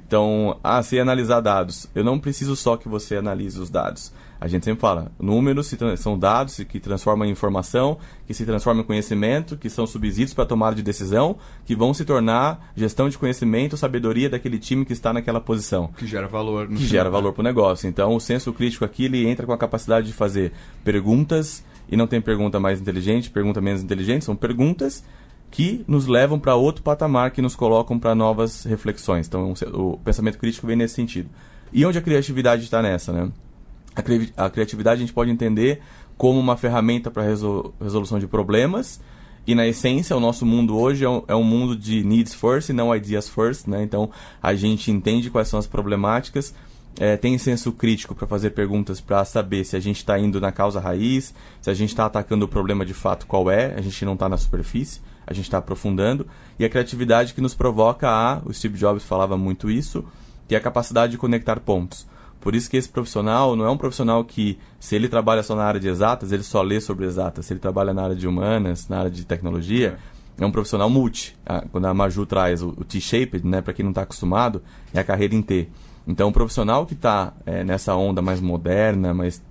[0.06, 1.88] Então, ah, sei analisar dados.
[1.94, 4.12] Eu não preciso só que você analise os dados.
[4.44, 8.86] A gente sempre fala, números são dados que transformam em informação, que se transformam em
[8.86, 13.74] conhecimento, que são subsídios para tomada de decisão, que vão se tornar gestão de conhecimento,
[13.74, 15.86] sabedoria daquele time que está naquela posição.
[15.96, 16.68] Que gera valor.
[16.68, 17.88] que gera valor para o negócio.
[17.88, 20.52] Então, o senso crítico aqui, ele entra com a capacidade de fazer
[20.84, 25.02] perguntas, e não tem pergunta mais inteligente, pergunta menos inteligente, são perguntas
[25.50, 29.26] que nos levam para outro patamar, que nos colocam para novas reflexões.
[29.26, 31.30] Então, o pensamento crítico vem nesse sentido.
[31.72, 33.32] E onde a criatividade está nessa, né?
[33.94, 35.80] A, cri a criatividade a gente pode entender
[36.16, 39.00] como uma ferramenta para resol resolução de problemas.
[39.46, 42.70] E na essência, o nosso mundo hoje é um, é um, mundo de needs first
[42.70, 43.82] e não ideas first, né?
[43.82, 44.10] Então,
[44.42, 46.54] a gente entende quais são as problemáticas
[46.98, 50.52] é, tem senso crítico para fazer perguntas para saber se a gente está indo na
[50.52, 54.04] causa raiz, se a gente está atacando o problema de fato qual é, a gente
[54.04, 56.26] não está na superfície, a gente está aprofundando,
[56.58, 60.04] e a criatividade que nos provoca a, o Steve Jobs falava muito isso,
[60.46, 62.06] que é a capacidade de conectar pontos.
[62.44, 65.64] Por isso que esse profissional não é um profissional que, se ele trabalha só na
[65.64, 67.46] área de exatas, ele só lê sobre exatas.
[67.46, 69.98] Se ele trabalha na área de humanas, na área de tecnologia,
[70.38, 71.34] é, é um profissional multi.
[71.72, 75.04] Quando a Maju traz o, o T-shaped, né, para quem não está acostumado, é a
[75.04, 75.70] carreira em T.
[76.06, 79.42] Então, o profissional que está é, nessa onda mais moderna, mais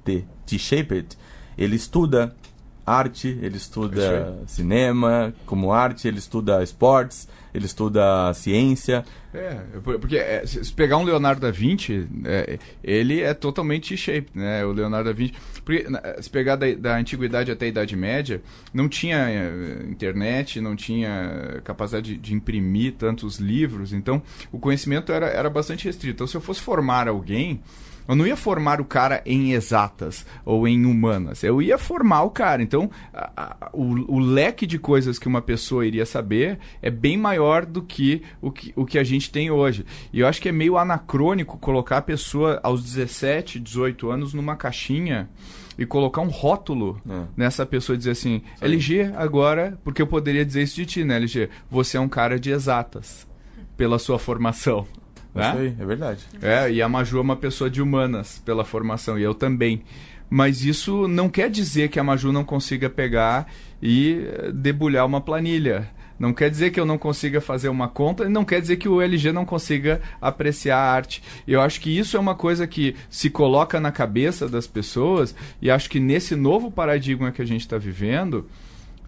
[0.45, 1.17] T-shaped,
[1.57, 2.35] ele estuda
[2.85, 9.05] arte, ele estuda cinema como arte, ele estuda esportes, ele estuda ciência.
[9.33, 9.55] É,
[9.99, 14.65] porque é, se pegar um Leonardo da Vinci, é, ele é totalmente shape, né?
[14.65, 15.33] O Leonardo da Vinci.
[15.63, 15.85] Porque,
[16.21, 18.41] se pegar da, da antiguidade até a Idade Média,
[18.73, 25.11] não tinha é, internet, não tinha capacidade de, de, imprimir tantos livros, então o conhecimento
[25.11, 26.15] era, era bastante restrito.
[26.15, 27.61] Então, se eu fosse formar alguém
[28.07, 31.43] eu não ia formar o cara em exatas ou em humanas.
[31.43, 32.61] Eu ia formar o cara.
[32.61, 37.17] Então, a, a, o, o, leque de coisas que uma pessoa iria saber é bem
[37.17, 39.85] maior do que o, que o que a gente tem hoje.
[40.11, 44.55] E eu acho que é meio anacrônico colocar a pessoa aos 17, 18 anos numa
[44.55, 45.29] caixinha
[45.77, 47.23] e colocar um rótulo é.
[47.35, 48.65] nessa pessoa e dizer assim: Sim.
[48.65, 51.49] LG, agora, porque eu poderia dizer isso de ti, né, LG?
[51.69, 53.27] Você é um cara de exatas
[53.75, 54.85] pela sua formação.
[55.33, 55.49] Né?
[55.49, 56.25] Isso aí, é verdade.
[56.41, 59.83] É, e a Maju é uma pessoa de humanas pela formação, e eu também.
[60.29, 63.47] Mas isso não quer dizer que a Maju não consiga pegar
[63.81, 64.19] e
[64.53, 65.89] debulhar uma planilha.
[66.17, 68.87] Não quer dizer que eu não consiga fazer uma conta, e não quer dizer que
[68.87, 71.21] o LG não consiga apreciar a arte.
[71.47, 75.69] Eu acho que isso é uma coisa que se coloca na cabeça das pessoas, e
[75.69, 78.47] acho que nesse novo paradigma que a gente está vivendo,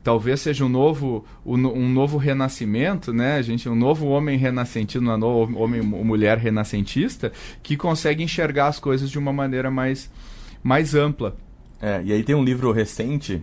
[0.06, 3.38] talvez seja um novo, um, novo renascimento, né?
[3.38, 8.80] A gente, um novo homem renascentista, uma nova homem mulher renascentista que consegue enxergar as
[8.80, 10.12] coisas de uma maneira mais,
[10.62, 11.36] mais ampla.
[11.82, 13.42] É, e aí tem um livro recente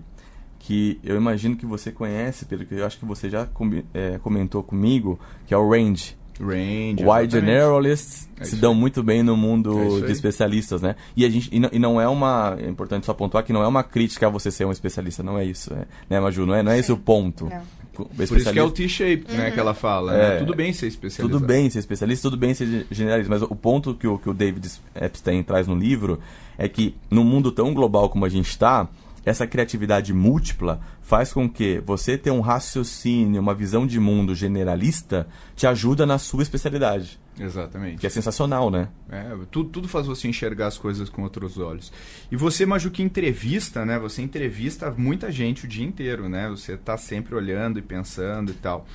[0.61, 4.21] que eu imagino que você conhece, pelo que eu acho que você já com, é,
[4.23, 6.17] comentou comigo, que é o Range.
[6.43, 7.05] Range.
[7.05, 10.97] Why generalists é se dão muito bem no mundo é de especialistas, né?
[11.17, 13.63] E a gente e não, e não, é uma é importante só pontuar que não
[13.63, 16.45] é uma crítica a você ser um especialista, não é isso, é, né, Maju?
[16.45, 17.45] Não é, não é esse o ponto.
[17.45, 17.83] Não.
[17.93, 20.13] Por isso que é o T-shape, né, que ela fala.
[20.13, 20.25] Né?
[20.25, 20.37] É, né?
[20.39, 21.39] Tudo bem ser especialista.
[21.39, 23.31] Tudo bem ser especialista, tudo bem ser generalista.
[23.31, 26.19] Mas o ponto que o, que o David Epstein traz no livro
[26.57, 28.89] é que num mundo tão global como a gente está,
[29.25, 35.27] essa criatividade múltipla faz com que você ter um raciocínio, uma visão de mundo generalista,
[35.55, 37.21] te ajuda na sua especialidade.
[37.39, 37.99] Exatamente.
[37.99, 38.89] Que é sensacional, né?
[39.09, 41.93] É, tudo, tudo faz você enxergar as coisas com outros olhos.
[42.31, 43.99] E você, Maju, que entrevista, né?
[43.99, 46.49] Você entrevista muita gente o dia inteiro, né?
[46.51, 48.87] Você está sempre olhando e pensando e tal.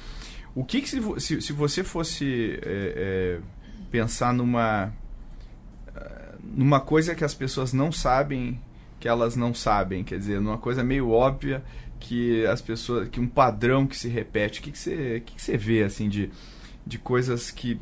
[0.53, 3.39] O que, que se, se, se você fosse é, é,
[3.91, 4.91] pensar numa
[6.43, 8.59] numa coisa que as pessoas não sabem
[8.99, 11.63] que elas não sabem, quer dizer, numa coisa meio óbvia
[11.99, 14.59] que as pessoas, que um padrão que se repete.
[14.59, 16.31] O que, que você, que, que você vê assim de,
[16.85, 17.79] de coisas que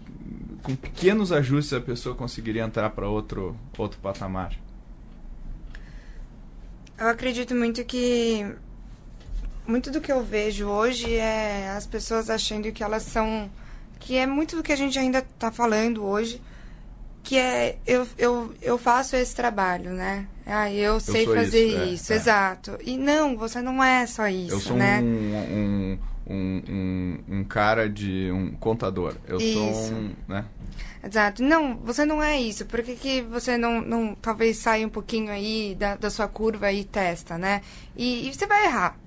[0.64, 4.56] com pequenos ajustes a pessoa conseguiria entrar para outro outro patamar?
[6.98, 8.46] Eu acredito muito que
[9.68, 13.50] muito do que eu vejo hoje é as pessoas achando que elas são
[14.00, 16.42] que é muito do que a gente ainda está falando hoje
[17.26, 20.28] que é eu, eu, eu faço esse trabalho, né?
[20.46, 22.78] Ah, eu sei eu fazer isso, é, isso é, exato.
[22.86, 25.02] E não, você não é só isso, eu sou né?
[25.02, 29.16] Um, um, um, um, cara de um contador.
[29.28, 29.54] Eu isso.
[29.54, 30.46] sou um, né?
[31.04, 31.44] Exato.
[31.44, 32.66] Não, você não é isso.
[32.66, 36.72] Por que, que você não, não talvez saia um pouquinho aí da, da sua curva
[36.72, 37.62] e testa, né?
[37.98, 39.00] E, e você vai errar.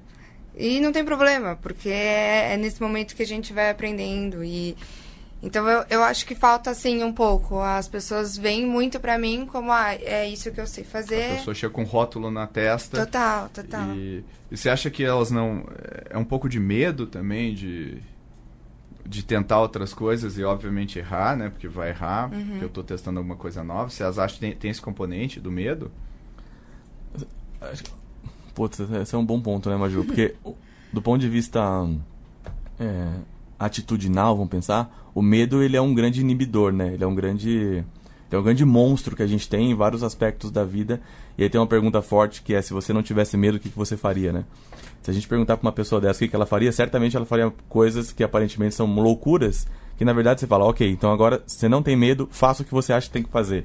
[0.57, 4.77] E não tem problema, porque é, é nesse momento que a gente vai aprendendo e
[5.43, 7.61] então eu, eu acho que falta assim um pouco.
[7.61, 11.33] As pessoas vêm muito para mim como ah, é isso que eu sei fazer.
[11.33, 13.05] A pessoa chega com um rótulo na testa.
[13.05, 13.95] Total, total.
[13.95, 15.65] E, e você acha que elas não
[16.11, 18.03] é um pouco de medo também de
[19.09, 21.49] de tentar outras coisas e obviamente errar, né?
[21.49, 22.47] Porque vai errar, uhum.
[22.47, 23.89] porque eu estou testando alguma coisa nova.
[23.89, 25.91] Vocês acham que tem, tem esse componente do medo?
[28.55, 30.05] Putz, esse é um bom ponto, né, Maju?
[30.05, 30.35] Porque
[30.93, 31.61] do ponto de vista
[32.79, 33.15] é,
[33.59, 36.95] atitudinal, vamos pensar, o medo ele é um grande inibidor, né?
[36.95, 37.85] Ele é um grande
[38.31, 41.01] é um grande monstro que a gente tem em vários aspectos da vida.
[41.37, 43.71] E aí tem uma pergunta forte que é se você não tivesse medo, o que,
[43.71, 44.45] que você faria, né?
[45.03, 47.25] Se a gente perguntar para uma pessoa dessa o que, que ela faria, certamente ela
[47.25, 49.67] faria coisas que aparentemente são loucuras,
[49.97, 52.73] que na verdade você fala, ok, então agora você não tem medo, faça o que
[52.73, 53.65] você acha que tem que fazer.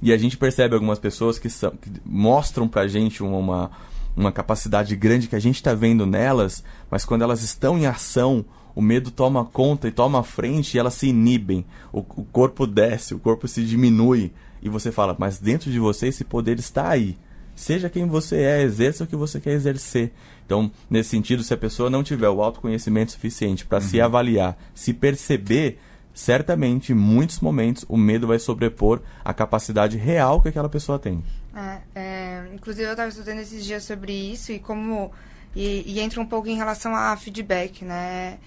[0.00, 3.70] E a gente percebe algumas pessoas que, são, que mostram pra gente uma,
[4.16, 8.44] uma capacidade grande que a gente está vendo nelas, mas quando elas estão em ação,
[8.74, 11.64] o medo toma conta e toma a frente e elas se inibem.
[11.92, 14.32] O, o corpo desce, o corpo se diminui.
[14.62, 17.16] e você fala, mas dentro de você esse poder está aí.
[17.54, 20.12] Seja quem você é, exerça o que você quer exercer.
[20.44, 23.88] Então, nesse sentido, se a pessoa não tiver o autoconhecimento suficiente para uhum.
[23.88, 25.78] se avaliar, se perceber,
[26.12, 31.22] certamente, em muitos momentos, o medo vai sobrepor a capacidade real que aquela pessoa tem.
[31.54, 35.12] É, é, inclusive, eu estava estudando esses dias sobre isso e como.
[35.54, 38.38] E, e, entra um pouco em relação a feedback, né?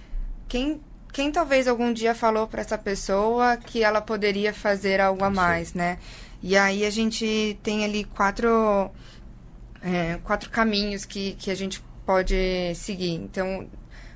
[0.47, 0.81] Quem,
[1.11, 5.73] quem talvez algum dia falou para essa pessoa que ela poderia fazer algo a mais,
[5.73, 5.97] né?
[6.41, 8.91] E aí a gente tem ali quatro,
[9.81, 13.15] é, quatro caminhos que, que a gente pode seguir.
[13.15, 13.67] Então,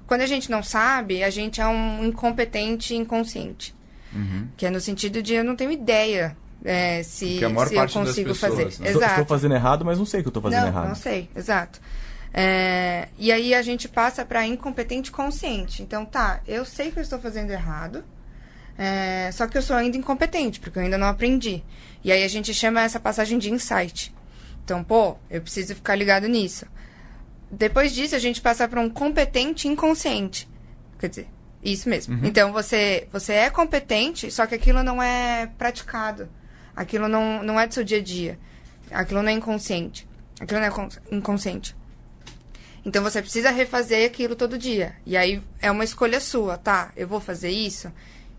[0.07, 3.75] quando a gente não sabe, a gente é um incompetente inconsciente.
[4.13, 4.47] Uhum.
[4.55, 8.37] Que é no sentido de eu não tenho ideia é, se, se eu consigo pessoas,
[8.37, 8.63] fazer.
[8.83, 8.89] Né?
[8.89, 9.05] Exato.
[9.05, 10.87] Estou fazendo errado, mas não sei que eu estou fazendo não, errado.
[10.89, 11.81] Não sei, exato.
[12.33, 15.83] É, e aí a gente passa para incompetente consciente.
[15.83, 18.03] Então, tá, eu sei que eu estou fazendo errado,
[18.77, 21.63] é, só que eu sou ainda incompetente, porque eu ainda não aprendi.
[22.03, 24.13] E aí a gente chama essa passagem de insight.
[24.63, 26.65] Então, pô, eu preciso ficar ligado nisso.
[27.51, 30.47] Depois disso, a gente passa para um competente inconsciente.
[30.97, 31.27] Quer dizer,
[31.61, 32.15] isso mesmo.
[32.15, 32.25] Uhum.
[32.25, 36.29] Então, você, você é competente, só que aquilo não é praticado.
[36.73, 38.39] Aquilo não, não é do seu dia a dia.
[38.89, 40.07] Aquilo não é inconsciente.
[40.39, 40.71] Aquilo não é
[41.11, 41.75] inconsciente.
[42.85, 44.95] Então, você precisa refazer aquilo todo dia.
[45.05, 46.91] E aí, é uma escolha sua, tá?
[46.95, 47.91] Eu vou fazer isso?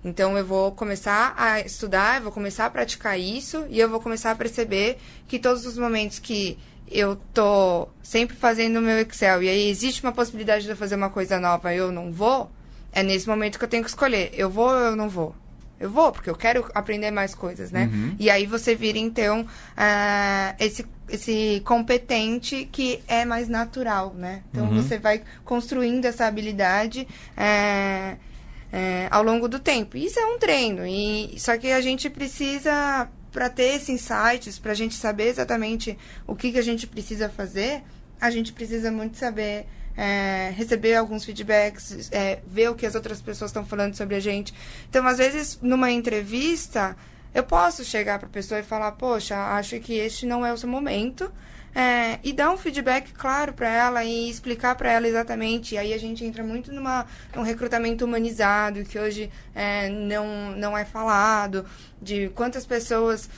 [0.05, 4.01] Então eu vou começar a estudar, eu vou começar a praticar isso e eu vou
[4.01, 6.59] começar a perceber que todos os momentos que
[6.91, 10.97] eu tô sempre fazendo o meu Excel e aí existe uma possibilidade de eu fazer
[10.97, 12.51] uma coisa nova e eu não vou,
[12.93, 14.31] é nesse momento que eu tenho que escolher.
[14.35, 15.35] Eu vou ou eu não vou?
[15.79, 17.91] Eu vou, porque eu quero aprender mais coisas, né?
[17.93, 18.15] Uhum.
[18.19, 24.43] E aí você vira, então, uh, esse, esse competente que é mais natural, né?
[24.51, 24.83] Então uhum.
[24.83, 27.07] você vai construindo essa habilidade.
[27.37, 28.33] Uh,
[28.73, 29.99] é, ao longo do tempo.
[29.99, 34.73] Isso é um treino, e só que a gente precisa, para ter esses insights, para
[34.73, 37.83] a gente saber exatamente o que, que a gente precisa fazer,
[38.19, 43.21] a gente precisa muito saber é, receber alguns feedbacks, é, ver o que as outras
[43.21, 44.55] pessoas estão falando sobre a gente.
[44.89, 46.97] Então, às vezes, numa entrevista,
[47.35, 50.57] eu posso chegar para a pessoa e falar: Poxa, acho que este não é o
[50.57, 51.33] seu momento.
[51.75, 55.75] É, e dar um feedback claro para ela e explicar para ela exatamente.
[55.75, 60.77] E aí a gente entra muito numa, num recrutamento humanizado, que hoje é, não, não
[60.77, 61.65] é falado,
[62.01, 63.29] de quantas pessoas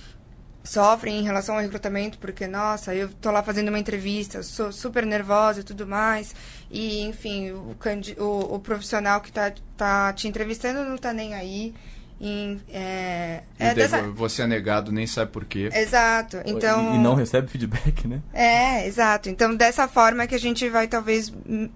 [0.64, 5.04] sofrem em relação ao recrutamento, porque, nossa, eu tô lá fazendo uma entrevista, sou super
[5.04, 6.35] nervosa e tudo mais,
[6.70, 7.76] e, enfim, o,
[8.18, 11.74] o, o profissional que tá, tá te entrevistando não tá nem aí,
[12.20, 14.03] em, é, é dessa...
[14.03, 15.68] Você é negado, nem sabe por quê.
[15.72, 16.38] Exato.
[16.44, 16.94] Então...
[16.94, 18.22] E, não recebe feedback, né?
[18.33, 19.29] É, exato.
[19.29, 21.33] Então, dessa forma que a gente vai, talvez,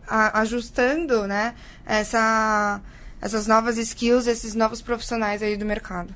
[0.07, 2.81] ajustando, né, essa,
[3.21, 6.15] essas novas skills, esses novos profissionais aí do mercado.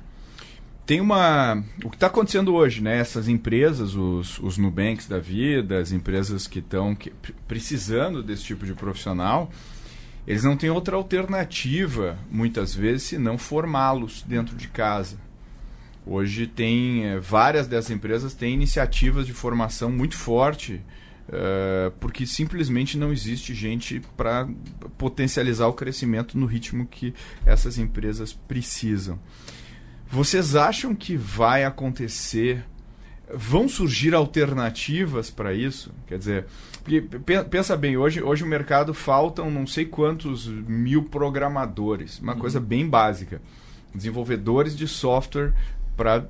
[0.85, 1.63] Tem uma...
[1.83, 2.99] O que está acontecendo hoje, né?
[2.99, 6.97] Essas empresas, os, os Nubanks da vida, as empresas que estão
[7.47, 9.49] precisando desse tipo de profissional
[10.25, 15.17] eles não têm outra alternativa, muitas vezes, senão formá-los dentro de casa.
[16.05, 20.81] Hoje tem é, várias dessas empresas têm iniciativas de formação muito forte,
[21.29, 24.47] uh, porque simplesmente não existe gente para
[24.97, 27.13] potencializar o crescimento no ritmo que
[27.45, 29.17] essas empresas precisam.
[30.09, 32.63] Vocês acham que vai acontecer?
[33.33, 35.91] Vão surgir alternativas para isso?
[36.05, 36.45] Quer dizer,
[36.83, 37.01] porque,
[37.49, 42.39] pensa bem, hoje, hoje o mercado faltam não sei quantos mil programadores, uma uhum.
[42.39, 43.41] coisa bem básica.
[43.95, 45.53] Desenvolvedores de software
[45.95, 46.25] para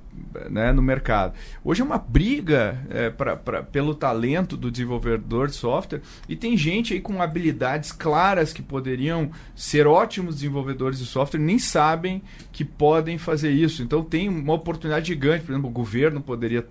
[0.49, 1.33] né, no mercado.
[1.63, 6.57] Hoje é uma briga é, pra, pra, pelo talento do desenvolvedor de software e tem
[6.57, 12.65] gente aí com habilidades claras que poderiam ser ótimos desenvolvedores de software nem sabem que
[12.65, 13.81] podem fazer isso.
[13.81, 16.65] Então tem uma oportunidade gigante, por exemplo, o governo poderia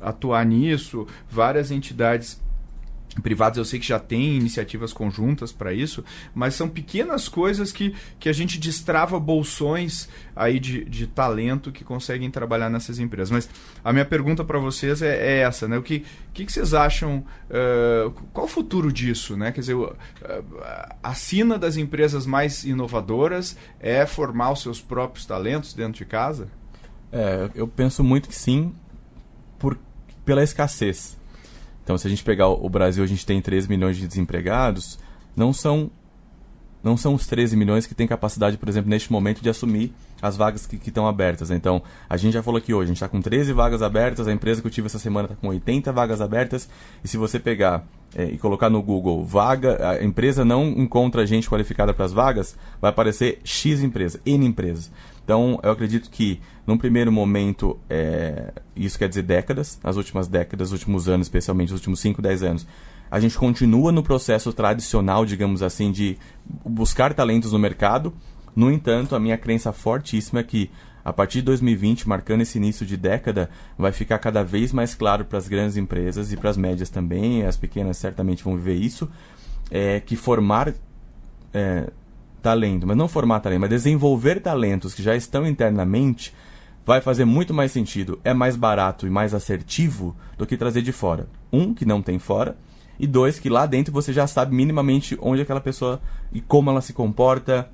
[0.00, 2.40] atuar nisso, várias entidades
[3.22, 7.94] privados eu sei que já tem iniciativas conjuntas para isso, mas são pequenas coisas que,
[8.18, 13.30] que a gente destrava bolsões aí de, de talento que conseguem trabalhar nessas empresas.
[13.30, 13.50] Mas
[13.82, 15.76] a minha pergunta para vocês é, é, essa, né?
[15.76, 17.24] O que, que, que vocês acham?
[17.50, 19.50] Uh, qual o futuro disso, né?
[19.50, 19.94] Quer dizer, uh,
[21.02, 26.48] a sina das empresas mais inovadoras é formar os seus próprios talentos dentro de casa?
[27.10, 28.72] É, eu penso muito que sim,
[29.58, 29.78] por,
[30.24, 31.18] pela escassez
[31.88, 34.98] então, se a gente pegar o Brasil, a gente tem 13 milhões de desempregados,
[35.34, 35.90] não são
[36.84, 40.36] não são os 13 milhões que têm capacidade, por exemplo, neste momento, de assumir as
[40.36, 41.50] vagas que, que estão abertas.
[41.50, 44.32] Então, a gente já falou aqui hoje, a gente está com 13 vagas abertas, a
[44.32, 46.68] empresa que eu tive essa semana está com 80 vagas abertas,
[47.02, 51.48] e se você pegar é, e colocar no Google vaga, a empresa não encontra gente
[51.48, 54.90] qualificada para as vagas, vai aparecer X empresa, N empresas.
[55.28, 60.68] Então, eu acredito que, num primeiro momento, é, isso quer dizer décadas, as últimas décadas,
[60.68, 62.66] os últimos anos, especialmente os últimos 5, 10 anos,
[63.10, 66.16] a gente continua no processo tradicional, digamos assim, de
[66.64, 68.14] buscar talentos no mercado.
[68.56, 70.70] No entanto, a minha crença fortíssima é que
[71.04, 75.26] a partir de 2020, marcando esse início de década, vai ficar cada vez mais claro
[75.26, 79.06] para as grandes empresas e para as médias também, as pequenas certamente vão viver isso,
[79.70, 80.72] é, que formar
[81.52, 81.90] é,
[82.42, 86.34] talento, mas não formar talento, mas desenvolver talentos que já estão internamente,
[86.84, 90.92] vai fazer muito mais sentido, é mais barato e mais assertivo do que trazer de
[90.92, 91.28] fora.
[91.52, 92.56] Um, que não tem fora,
[92.98, 96.00] e dois, que lá dentro você já sabe minimamente onde aquela pessoa
[96.32, 97.68] e como ela se comporta,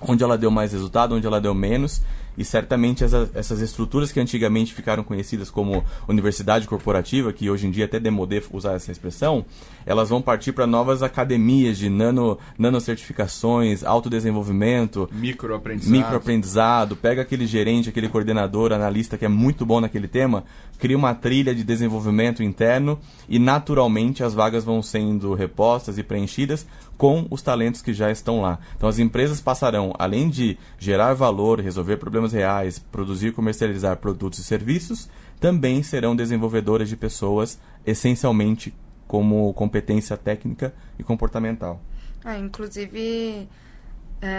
[0.00, 2.02] onde ela deu mais resultado, onde ela deu menos,
[2.36, 7.70] e certamente essa, essas estruturas que antigamente ficaram conhecidas como universidade corporativa, que hoje em
[7.70, 9.44] dia até demodê usar essa expressão,
[9.84, 15.96] elas vão partir para novas academias de nano, nanocertificações, autodesenvolvimento, microaprendizado.
[15.96, 16.96] microaprendizado.
[16.96, 20.44] Pega aquele gerente, aquele coordenador, analista que é muito bom naquele tema,
[20.78, 26.66] cria uma trilha de desenvolvimento interno e naturalmente as vagas vão sendo repostas e preenchidas
[27.02, 28.60] com os talentos que já estão lá.
[28.76, 34.38] Então as empresas passarão, além de gerar valor, resolver problemas reais, produzir e comercializar produtos
[34.38, 35.08] e serviços,
[35.40, 38.72] também serão desenvolvedoras de pessoas, essencialmente
[39.08, 41.82] como competência técnica e comportamental.
[42.24, 43.48] Ah, inclusive,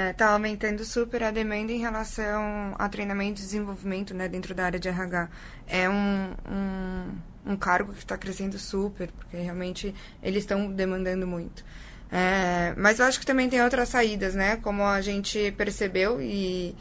[0.09, 4.79] está aumentando super a demanda em relação a treinamento e desenvolvimento né, dentro da área
[4.79, 5.29] de RH.
[5.67, 11.65] É um, um, um cargo que está crescendo super, porque realmente eles estão demandando muito.
[12.09, 14.57] É, mas eu acho que também tem outras saídas, né?
[14.57, 16.75] Como a gente percebeu e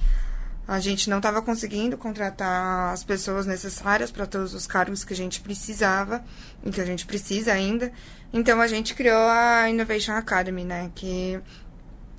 [0.73, 5.17] a gente não estava conseguindo contratar as pessoas necessárias para todos os cargos que a
[5.17, 6.25] gente precisava
[6.65, 7.93] e que a gente precisa ainda.
[8.33, 10.91] Então a gente criou a Innovation Academy, né?
[10.95, 11.39] Que,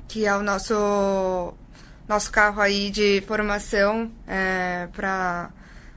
[0.07, 1.53] que é o nosso,
[2.07, 5.49] nosso carro aí de formação é, para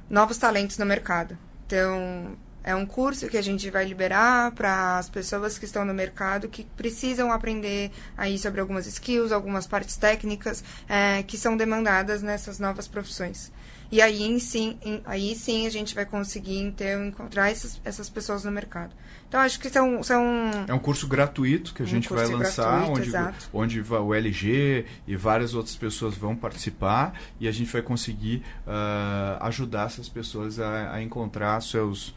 [0.08, 1.36] novos talentos no mercado.
[1.66, 2.36] Então,
[2.66, 6.48] é um curso que a gente vai liberar para as pessoas que estão no mercado
[6.48, 12.58] que precisam aprender aí sobre algumas skills, algumas partes técnicas é, que são demandadas nessas
[12.58, 13.52] novas profissões.
[13.90, 18.50] E aí sim, aí sim a gente vai conseguir então encontrar essas, essas pessoas no
[18.50, 18.92] mercado.
[19.28, 22.90] Então acho que são, são é um curso gratuito que a um gente vai lançar,
[22.90, 23.12] onde,
[23.52, 29.44] onde o LG e várias outras pessoas vão participar e a gente vai conseguir uh,
[29.44, 32.12] ajudar essas pessoas a, a encontrar seus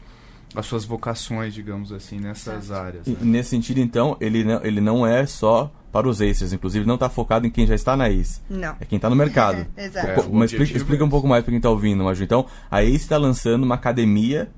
[0.54, 2.80] as suas vocações, digamos assim, nessas Exato.
[2.80, 3.06] áreas.
[3.06, 3.16] Né?
[3.20, 7.08] nesse sentido, então, ele não, ele não é só para os acers, inclusive não está
[7.08, 8.40] focado em quem já está na ACE.
[8.48, 8.76] Não.
[8.80, 9.66] É quem está no mercado.
[9.76, 10.08] É, exato.
[10.08, 12.22] É, mas explica, explica, um pouco mais para quem está ouvindo, Maju.
[12.22, 14.50] Então, a ACE está lançando uma academia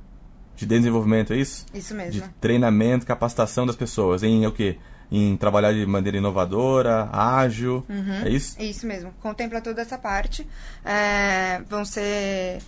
[0.57, 1.67] de desenvolvimento, é isso?
[1.73, 2.23] Isso mesmo.
[2.23, 4.23] De treinamento, capacitação das pessoas.
[4.23, 4.79] Em o quê?
[5.11, 8.25] Em trabalhar de maneira inovadora, ágil, uhum.
[8.25, 8.57] é isso?
[8.59, 9.13] É isso mesmo.
[9.21, 10.47] Contempla toda essa parte.
[10.85, 12.61] É, vão ser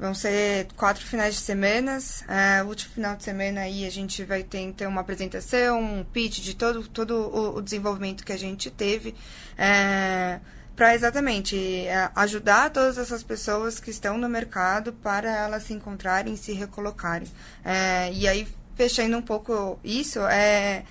[0.00, 2.24] Vão ser quatro finais de semanas.
[2.26, 6.02] É, o último final de semana aí a gente vai ter então uma apresentação, um
[6.02, 9.14] pitch de todo, todo o, o desenvolvimento que a gente teve.
[9.58, 10.40] É,
[10.74, 16.34] para exatamente é, ajudar todas essas pessoas que estão no mercado para elas se encontrarem,
[16.34, 17.28] se recolocarem.
[17.62, 20.82] É, e aí, fechando um pouco isso, é,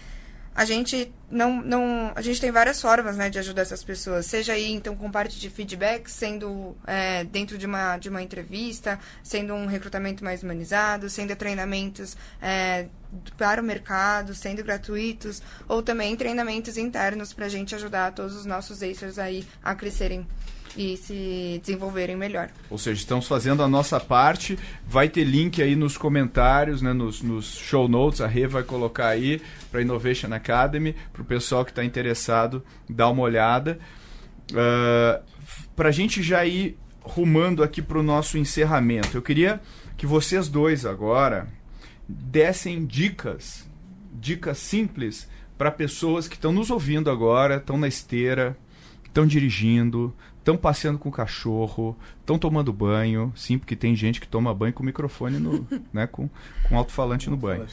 [0.60, 4.26] a gente não, não a gente tem várias formas né, de ajudar essas pessoas.
[4.26, 8.99] Seja aí então com parte de feedback sendo é, dentro de uma de uma entrevista
[9.24, 12.88] sendo um recrutamento mais humanizado sendo treinamentos é,
[13.38, 18.45] para o mercado sendo gratuitos ou também treinamentos internos para a gente ajudar todos os
[18.45, 20.28] nossos acers aí a crescerem
[20.78, 22.49] e se desenvolverem melhor.
[22.70, 24.57] Ou seja, estamos fazendo a nossa parte.
[24.88, 28.22] Vai ter link aí nos comentários, né, nos, nos show notes.
[28.22, 29.41] A Rê vai colocar aí
[29.72, 33.80] para Innovation Academy, para o pessoal que está interessado dar uma olhada.
[34.51, 35.24] Uh,
[35.76, 39.61] para a gente já ir rumando aqui para o nosso encerramento, eu queria
[39.97, 41.47] que vocês dois agora
[42.07, 43.67] dessem dicas,
[44.13, 48.57] dicas simples para pessoas que estão nos ouvindo agora, estão na esteira,
[49.05, 50.15] estão dirigindo,
[50.50, 54.74] estão passeando com o cachorro, estão tomando banho, sim, porque tem gente que toma banho
[54.74, 56.30] com microfone no, né, com,
[56.68, 57.68] com alto-falante no banho.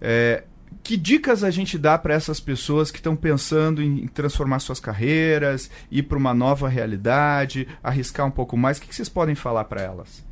[0.00, 0.44] É,
[0.82, 5.70] que dicas a gente dá para essas pessoas que estão pensando em transformar suas carreiras,
[5.90, 8.78] ir para uma nova realidade, arriscar um pouco mais?
[8.78, 10.24] O que, que vocês podem falar para elas?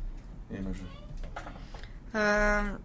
[2.13, 2.79] Uh,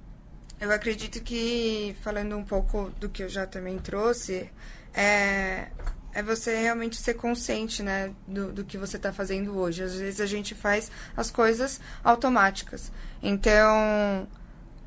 [0.61, 4.51] eu acredito que, falando um pouco do que eu já também trouxe,
[4.93, 5.69] é,
[6.15, 9.83] é você realmente ser consciente, né, do, do que você está fazendo hoje.
[9.83, 12.93] Às vezes a gente faz as coisas automáticas.
[13.21, 14.29] Então,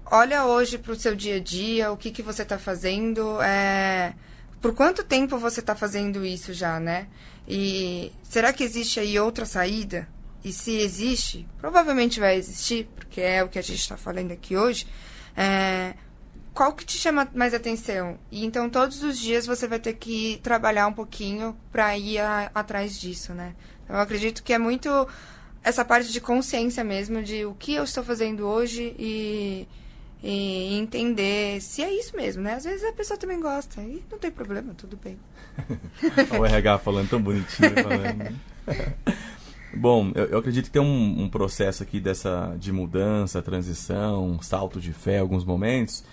[0.06, 4.16] olha hoje para o seu dia a dia, o que, que você está fazendo, é,
[4.62, 7.08] por quanto tempo você está fazendo isso já, né?
[7.48, 10.08] E será que existe aí outra saída?
[10.44, 14.56] E se existe, provavelmente vai existir, porque é o que a gente está falando aqui
[14.56, 14.88] hoje.
[15.36, 15.94] É,
[16.58, 18.18] qual que te chama mais atenção?
[18.32, 22.50] E então todos os dias você vai ter que trabalhar um pouquinho para ir a,
[22.52, 23.54] atrás disso, né?
[23.88, 24.90] Eu acredito que é muito
[25.64, 29.68] essa parte de consciência mesmo de o que eu estou fazendo hoje e,
[30.24, 32.56] e entender se é isso mesmo, né?
[32.56, 35.20] Às vezes a pessoa também gosta e não tem problema, tudo bem.
[36.40, 37.70] o RH falando tão bonitinho.
[37.84, 38.36] Falando.
[39.78, 44.82] Bom, eu, eu, acredito que tem um, um, processo aqui dessa de mudança, transição, salto
[44.82, 46.04] de fé, alguns momentos,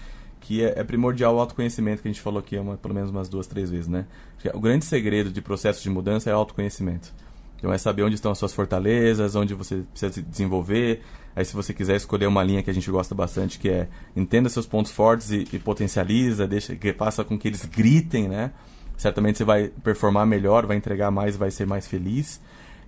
[0.44, 3.30] que é, é, primordial o autoconhecimento que a gente falou aqui uma, pelo menos umas
[3.30, 4.04] duas, três vezes, né?
[4.52, 7.12] O grande segredo de processo de mudança é o autoconhecimento.
[7.56, 11.00] Então é saber onde estão as suas fortalezas, onde você precisa se desenvolver.
[11.34, 14.50] Aí se você quiser escolher uma linha que a gente gosta bastante, que é entenda
[14.50, 18.52] seus pontos fortes e, e potencializa, deixa que faça com que eles gritem, né?
[18.98, 22.38] Certamente você vai performar melhor, vai entregar mais, vai ser mais feliz.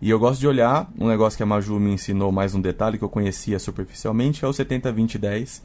[0.00, 2.98] E eu gosto de olhar um negócio que a Maju me ensinou mais um detalhe
[2.98, 5.62] que eu conhecia superficialmente, é o 70 20 10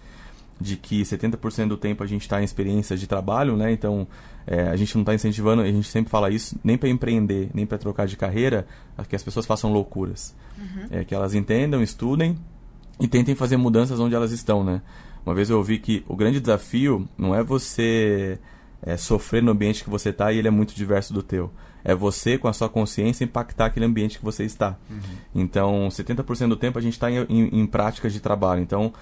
[0.61, 3.71] de que 70% do tempo a gente está em experiências de trabalho, né?
[3.71, 4.07] Então,
[4.45, 7.65] é, a gente não está incentivando, a gente sempre fala isso, nem para empreender, nem
[7.65, 8.67] para trocar de carreira,
[9.09, 10.35] que as pessoas façam loucuras.
[10.57, 10.99] Uhum.
[10.99, 12.37] É, que elas entendam, estudem
[12.99, 14.81] e tentem fazer mudanças onde elas estão, né?
[15.25, 18.39] Uma vez eu ouvi que o grande desafio não é você
[18.81, 21.51] é, sofrer no ambiente que você está e ele é muito diverso do teu.
[21.83, 24.77] É você, com a sua consciência, impactar aquele ambiente que você está.
[24.89, 24.99] Uhum.
[25.33, 28.61] Então, 70% do tempo a gente está em, em, em práticas de trabalho.
[28.61, 28.93] Então,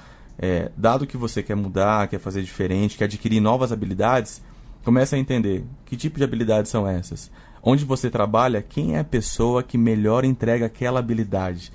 [0.41, 4.41] é, dado que você quer mudar, quer fazer diferente, quer adquirir novas habilidades,
[4.85, 7.29] comece a entender que tipo de habilidades são essas.
[7.61, 11.73] Onde você trabalha, quem é a pessoa que melhor entrega aquela habilidade?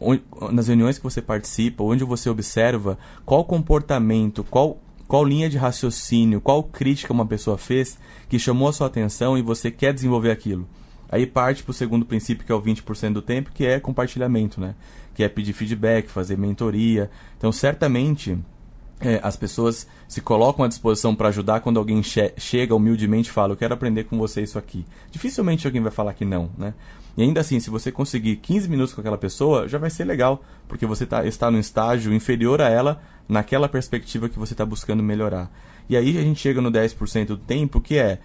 [0.00, 5.58] Onde, nas reuniões que você participa, onde você observa, qual comportamento, qual, qual linha de
[5.58, 10.30] raciocínio, qual crítica uma pessoa fez que chamou a sua atenção e você quer desenvolver
[10.30, 10.66] aquilo.
[11.10, 14.60] Aí parte para o segundo princípio, que é o 20% do tempo, que é compartilhamento,
[14.60, 14.74] né?
[15.14, 17.10] Que é pedir feedback, fazer mentoria.
[17.36, 18.38] Então, certamente,
[19.00, 23.32] é, as pessoas se colocam à disposição para ajudar quando alguém che chega humildemente e
[23.32, 24.84] fala, eu quero aprender com você isso aqui.
[25.10, 26.74] Dificilmente alguém vai falar que não, né?
[27.16, 30.42] E ainda assim, se você conseguir 15 minutos com aquela pessoa, já vai ser legal,
[30.68, 35.02] porque você tá, está no estágio inferior a ela, naquela perspectiva que você está buscando
[35.02, 35.50] melhorar.
[35.88, 38.20] E aí a gente chega no 10% do tempo, que é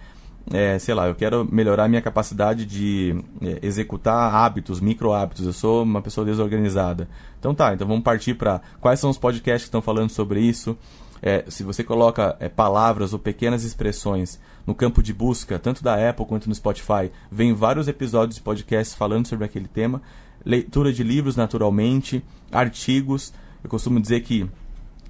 [0.52, 5.46] é, sei lá, eu quero melhorar minha capacidade de é, executar hábitos, micro hábitos.
[5.46, 7.08] Eu sou uma pessoa desorganizada.
[7.38, 10.76] Então tá, então vamos partir para quais são os podcasts que estão falando sobre isso.
[11.22, 16.10] É, se você coloca é, palavras ou pequenas expressões no campo de busca, tanto da
[16.10, 20.02] Apple quanto no Spotify, vem vários episódios de podcasts falando sobre aquele tema.
[20.44, 22.22] Leitura de livros, naturalmente,
[22.52, 23.32] artigos.
[23.62, 24.46] Eu costumo dizer que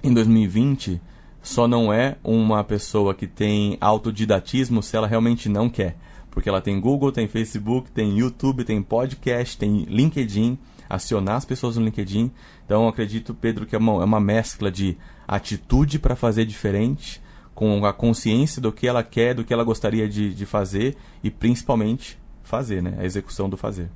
[0.01, 1.01] em 2020
[1.45, 5.95] só não é uma pessoa que tem autodidatismo se ela realmente não quer.
[6.31, 10.57] Porque ela tem Google, tem Facebook, tem YouTube, tem podcast, tem LinkedIn,
[10.89, 12.31] acionar as pessoas no LinkedIn.
[12.65, 17.21] Então acredito, Pedro, que é uma, é uma mescla de atitude para fazer diferente,
[17.53, 21.29] com a consciência do que ela quer, do que ela gostaria de, de fazer e
[21.29, 22.95] principalmente fazer, né?
[22.97, 23.87] A execução do fazer.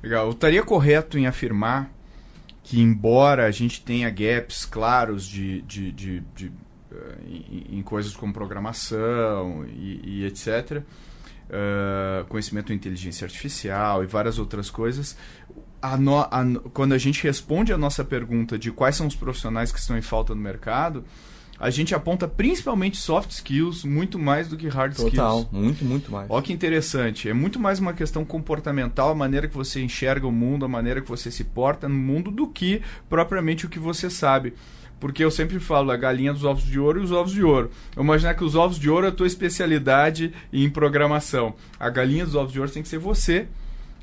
[0.00, 0.26] Legal.
[0.26, 1.90] Eu estaria correto em afirmar
[2.62, 6.52] que, embora a gente tenha gaps claros de, de, de, de
[7.26, 10.82] em, em coisas como programação e, e etc.,
[11.48, 15.16] uh, conhecimento de inteligência artificial e várias outras coisas,
[15.80, 19.72] a no, a, quando a gente responde a nossa pergunta de quais são os profissionais
[19.72, 21.04] que estão em falta no mercado,
[21.60, 25.44] a gente aponta principalmente soft skills muito mais do que hard Total, skills.
[25.44, 26.30] Total, muito, muito mais.
[26.30, 27.28] Olha que interessante.
[27.28, 31.00] É muito mais uma questão comportamental, a maneira que você enxerga o mundo, a maneira
[31.00, 34.54] que você se porta no mundo, do que propriamente o que você sabe.
[35.00, 37.70] Porque eu sempre falo a galinha dos ovos de ouro e os ovos de ouro.
[37.96, 41.54] Eu imaginar que os ovos de ouro é a tua especialidade em programação.
[41.78, 43.46] A galinha dos ovos de ouro tem que ser você,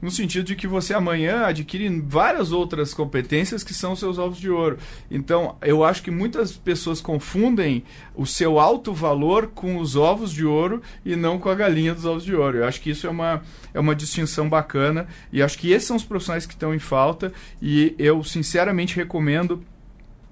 [0.02, 4.50] no sentido de que você amanhã adquire várias outras competências que são seus ovos de
[4.50, 4.78] ouro.
[5.10, 7.84] Então, eu acho que muitas pessoas confundem
[8.14, 12.06] o seu alto valor com os ovos de ouro e não com a galinha dos
[12.06, 12.60] ovos de ouro.
[12.60, 13.42] Eu acho que isso é uma,
[13.74, 17.32] é uma distinção bacana e acho que esses são os profissionais que estão em falta
[17.62, 19.64] e eu sinceramente recomendo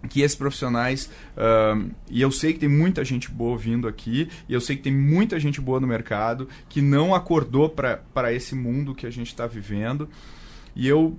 [0.10, 4.54] que esses profissionais, uh, e eu sei que tem muita gente boa vindo aqui, e
[4.54, 8.93] eu sei que tem muita gente boa no mercado que não acordou para esse mundo
[8.93, 10.10] que a gente está vivendo,
[10.76, 11.18] e eu,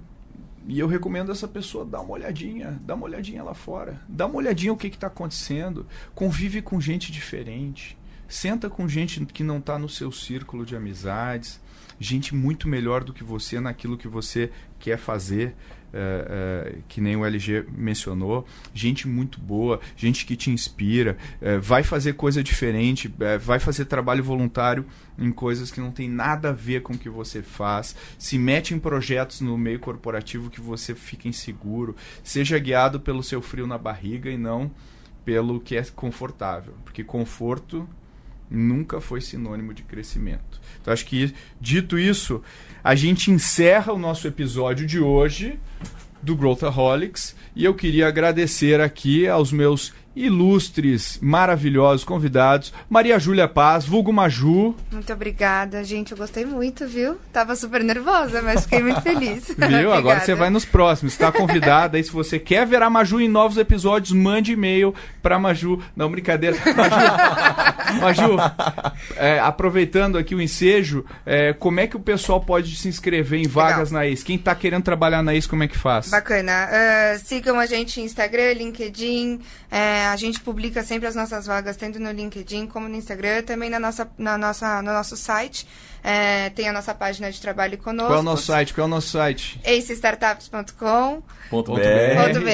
[0.66, 4.36] e eu recomendo essa pessoa dar uma olhadinha, dá uma olhadinha lá fora, dá uma
[4.36, 7.96] olhadinha o que está acontecendo, convive com gente diferente,
[8.28, 11.60] senta com gente que não está no seu círculo de amizades,
[11.98, 15.54] gente muito melhor do que você naquilo que você quer fazer.
[15.96, 21.56] É, é, que nem o LG mencionou, gente muito boa, gente que te inspira, é,
[21.56, 24.84] vai fazer coisa diferente, vai fazer trabalho voluntário
[25.16, 28.74] em coisas que não tem nada a ver com o que você faz, se mete
[28.74, 33.78] em projetos no meio corporativo que você fica inseguro, seja guiado pelo seu frio na
[33.78, 34.72] barriga e não
[35.24, 37.88] pelo que é confortável, porque conforto
[38.50, 40.60] nunca foi sinônimo de crescimento.
[40.80, 42.42] Então acho que dito isso,
[42.82, 45.58] a gente encerra o nosso episódio de hoje
[46.22, 52.72] do Growthaholics e eu queria agradecer aqui aos meus ilustres, maravilhosos convidados.
[52.88, 54.74] Maria Júlia Paz, vulgo Maju.
[54.92, 56.12] Muito obrigada, gente.
[56.12, 57.16] Eu gostei muito, viu?
[57.32, 59.54] Tava super nervosa, mas fiquei muito feliz.
[59.68, 59.92] Viu?
[59.92, 61.12] Agora você vai nos próximos.
[61.12, 61.98] Está convidada.
[61.98, 65.82] E se você quer ver a Maju em novos episódios, mande e-mail para Maju.
[65.96, 66.56] Não, brincadeira.
[66.76, 68.36] Maju, Maju
[69.16, 73.48] é, aproveitando aqui o ensejo, é, como é que o pessoal pode se inscrever em
[73.48, 74.04] vagas Legal.
[74.04, 74.24] na ACE?
[74.24, 76.08] Quem está querendo trabalhar na ACE, como é que faz?
[76.08, 76.68] Bacana.
[76.68, 79.40] Uh, sigam a gente no Instagram, LinkedIn.
[79.70, 83.70] É, a gente publica sempre as nossas vagas, tanto no LinkedIn como no Instagram, também
[83.70, 85.66] na nossa, na nossa, no nosso site.
[86.02, 88.08] É, tem a nossa página de trabalho conosco.
[88.08, 88.74] Qual é o nosso site?
[88.74, 89.58] Qual é o nosso site?
[89.64, 91.22] acestartups.com
[91.62, 92.50] .br.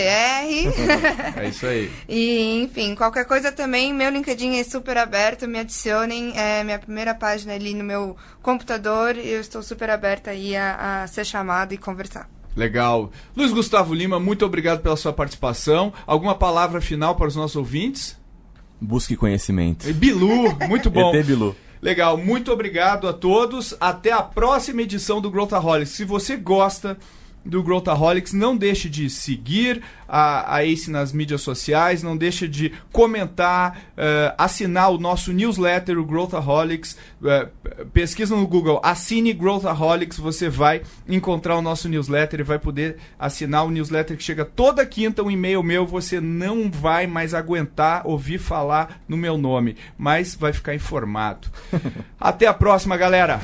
[1.36, 1.90] é isso aí.
[2.08, 6.32] E, enfim, qualquer coisa também, meu LinkedIn é super aberto, me adicionem.
[6.36, 11.02] É minha primeira página ali no meu computador e eu estou super aberta aí a,
[11.02, 12.28] a ser chamado e conversar.
[12.56, 13.10] Legal.
[13.36, 15.92] Luiz Gustavo Lima, muito obrigado pela sua participação.
[16.06, 18.18] Alguma palavra final para os nossos ouvintes?
[18.80, 19.92] Busque conhecimento.
[19.94, 21.14] Bilu, muito bom.
[21.14, 21.54] ET Bilu.
[21.82, 23.74] Legal, muito obrigado a todos.
[23.80, 25.92] Até a próxima edição do Growthaholics.
[25.92, 26.98] Se você gosta
[27.44, 28.32] do Growthaholics.
[28.32, 34.34] Não deixe de seguir a, a Ace nas mídias sociais, não deixe de comentar, uh,
[34.36, 36.96] assinar o nosso newsletter, o Growthaholics.
[37.20, 42.96] Uh, pesquisa no Google, assine Growthaholics, você vai encontrar o nosso newsletter e vai poder
[43.18, 45.86] assinar o newsletter que chega toda quinta, um e-mail meu.
[45.86, 51.48] Você não vai mais aguentar ouvir falar no meu nome, mas vai ficar informado.
[52.18, 53.40] Até a próxima, galera!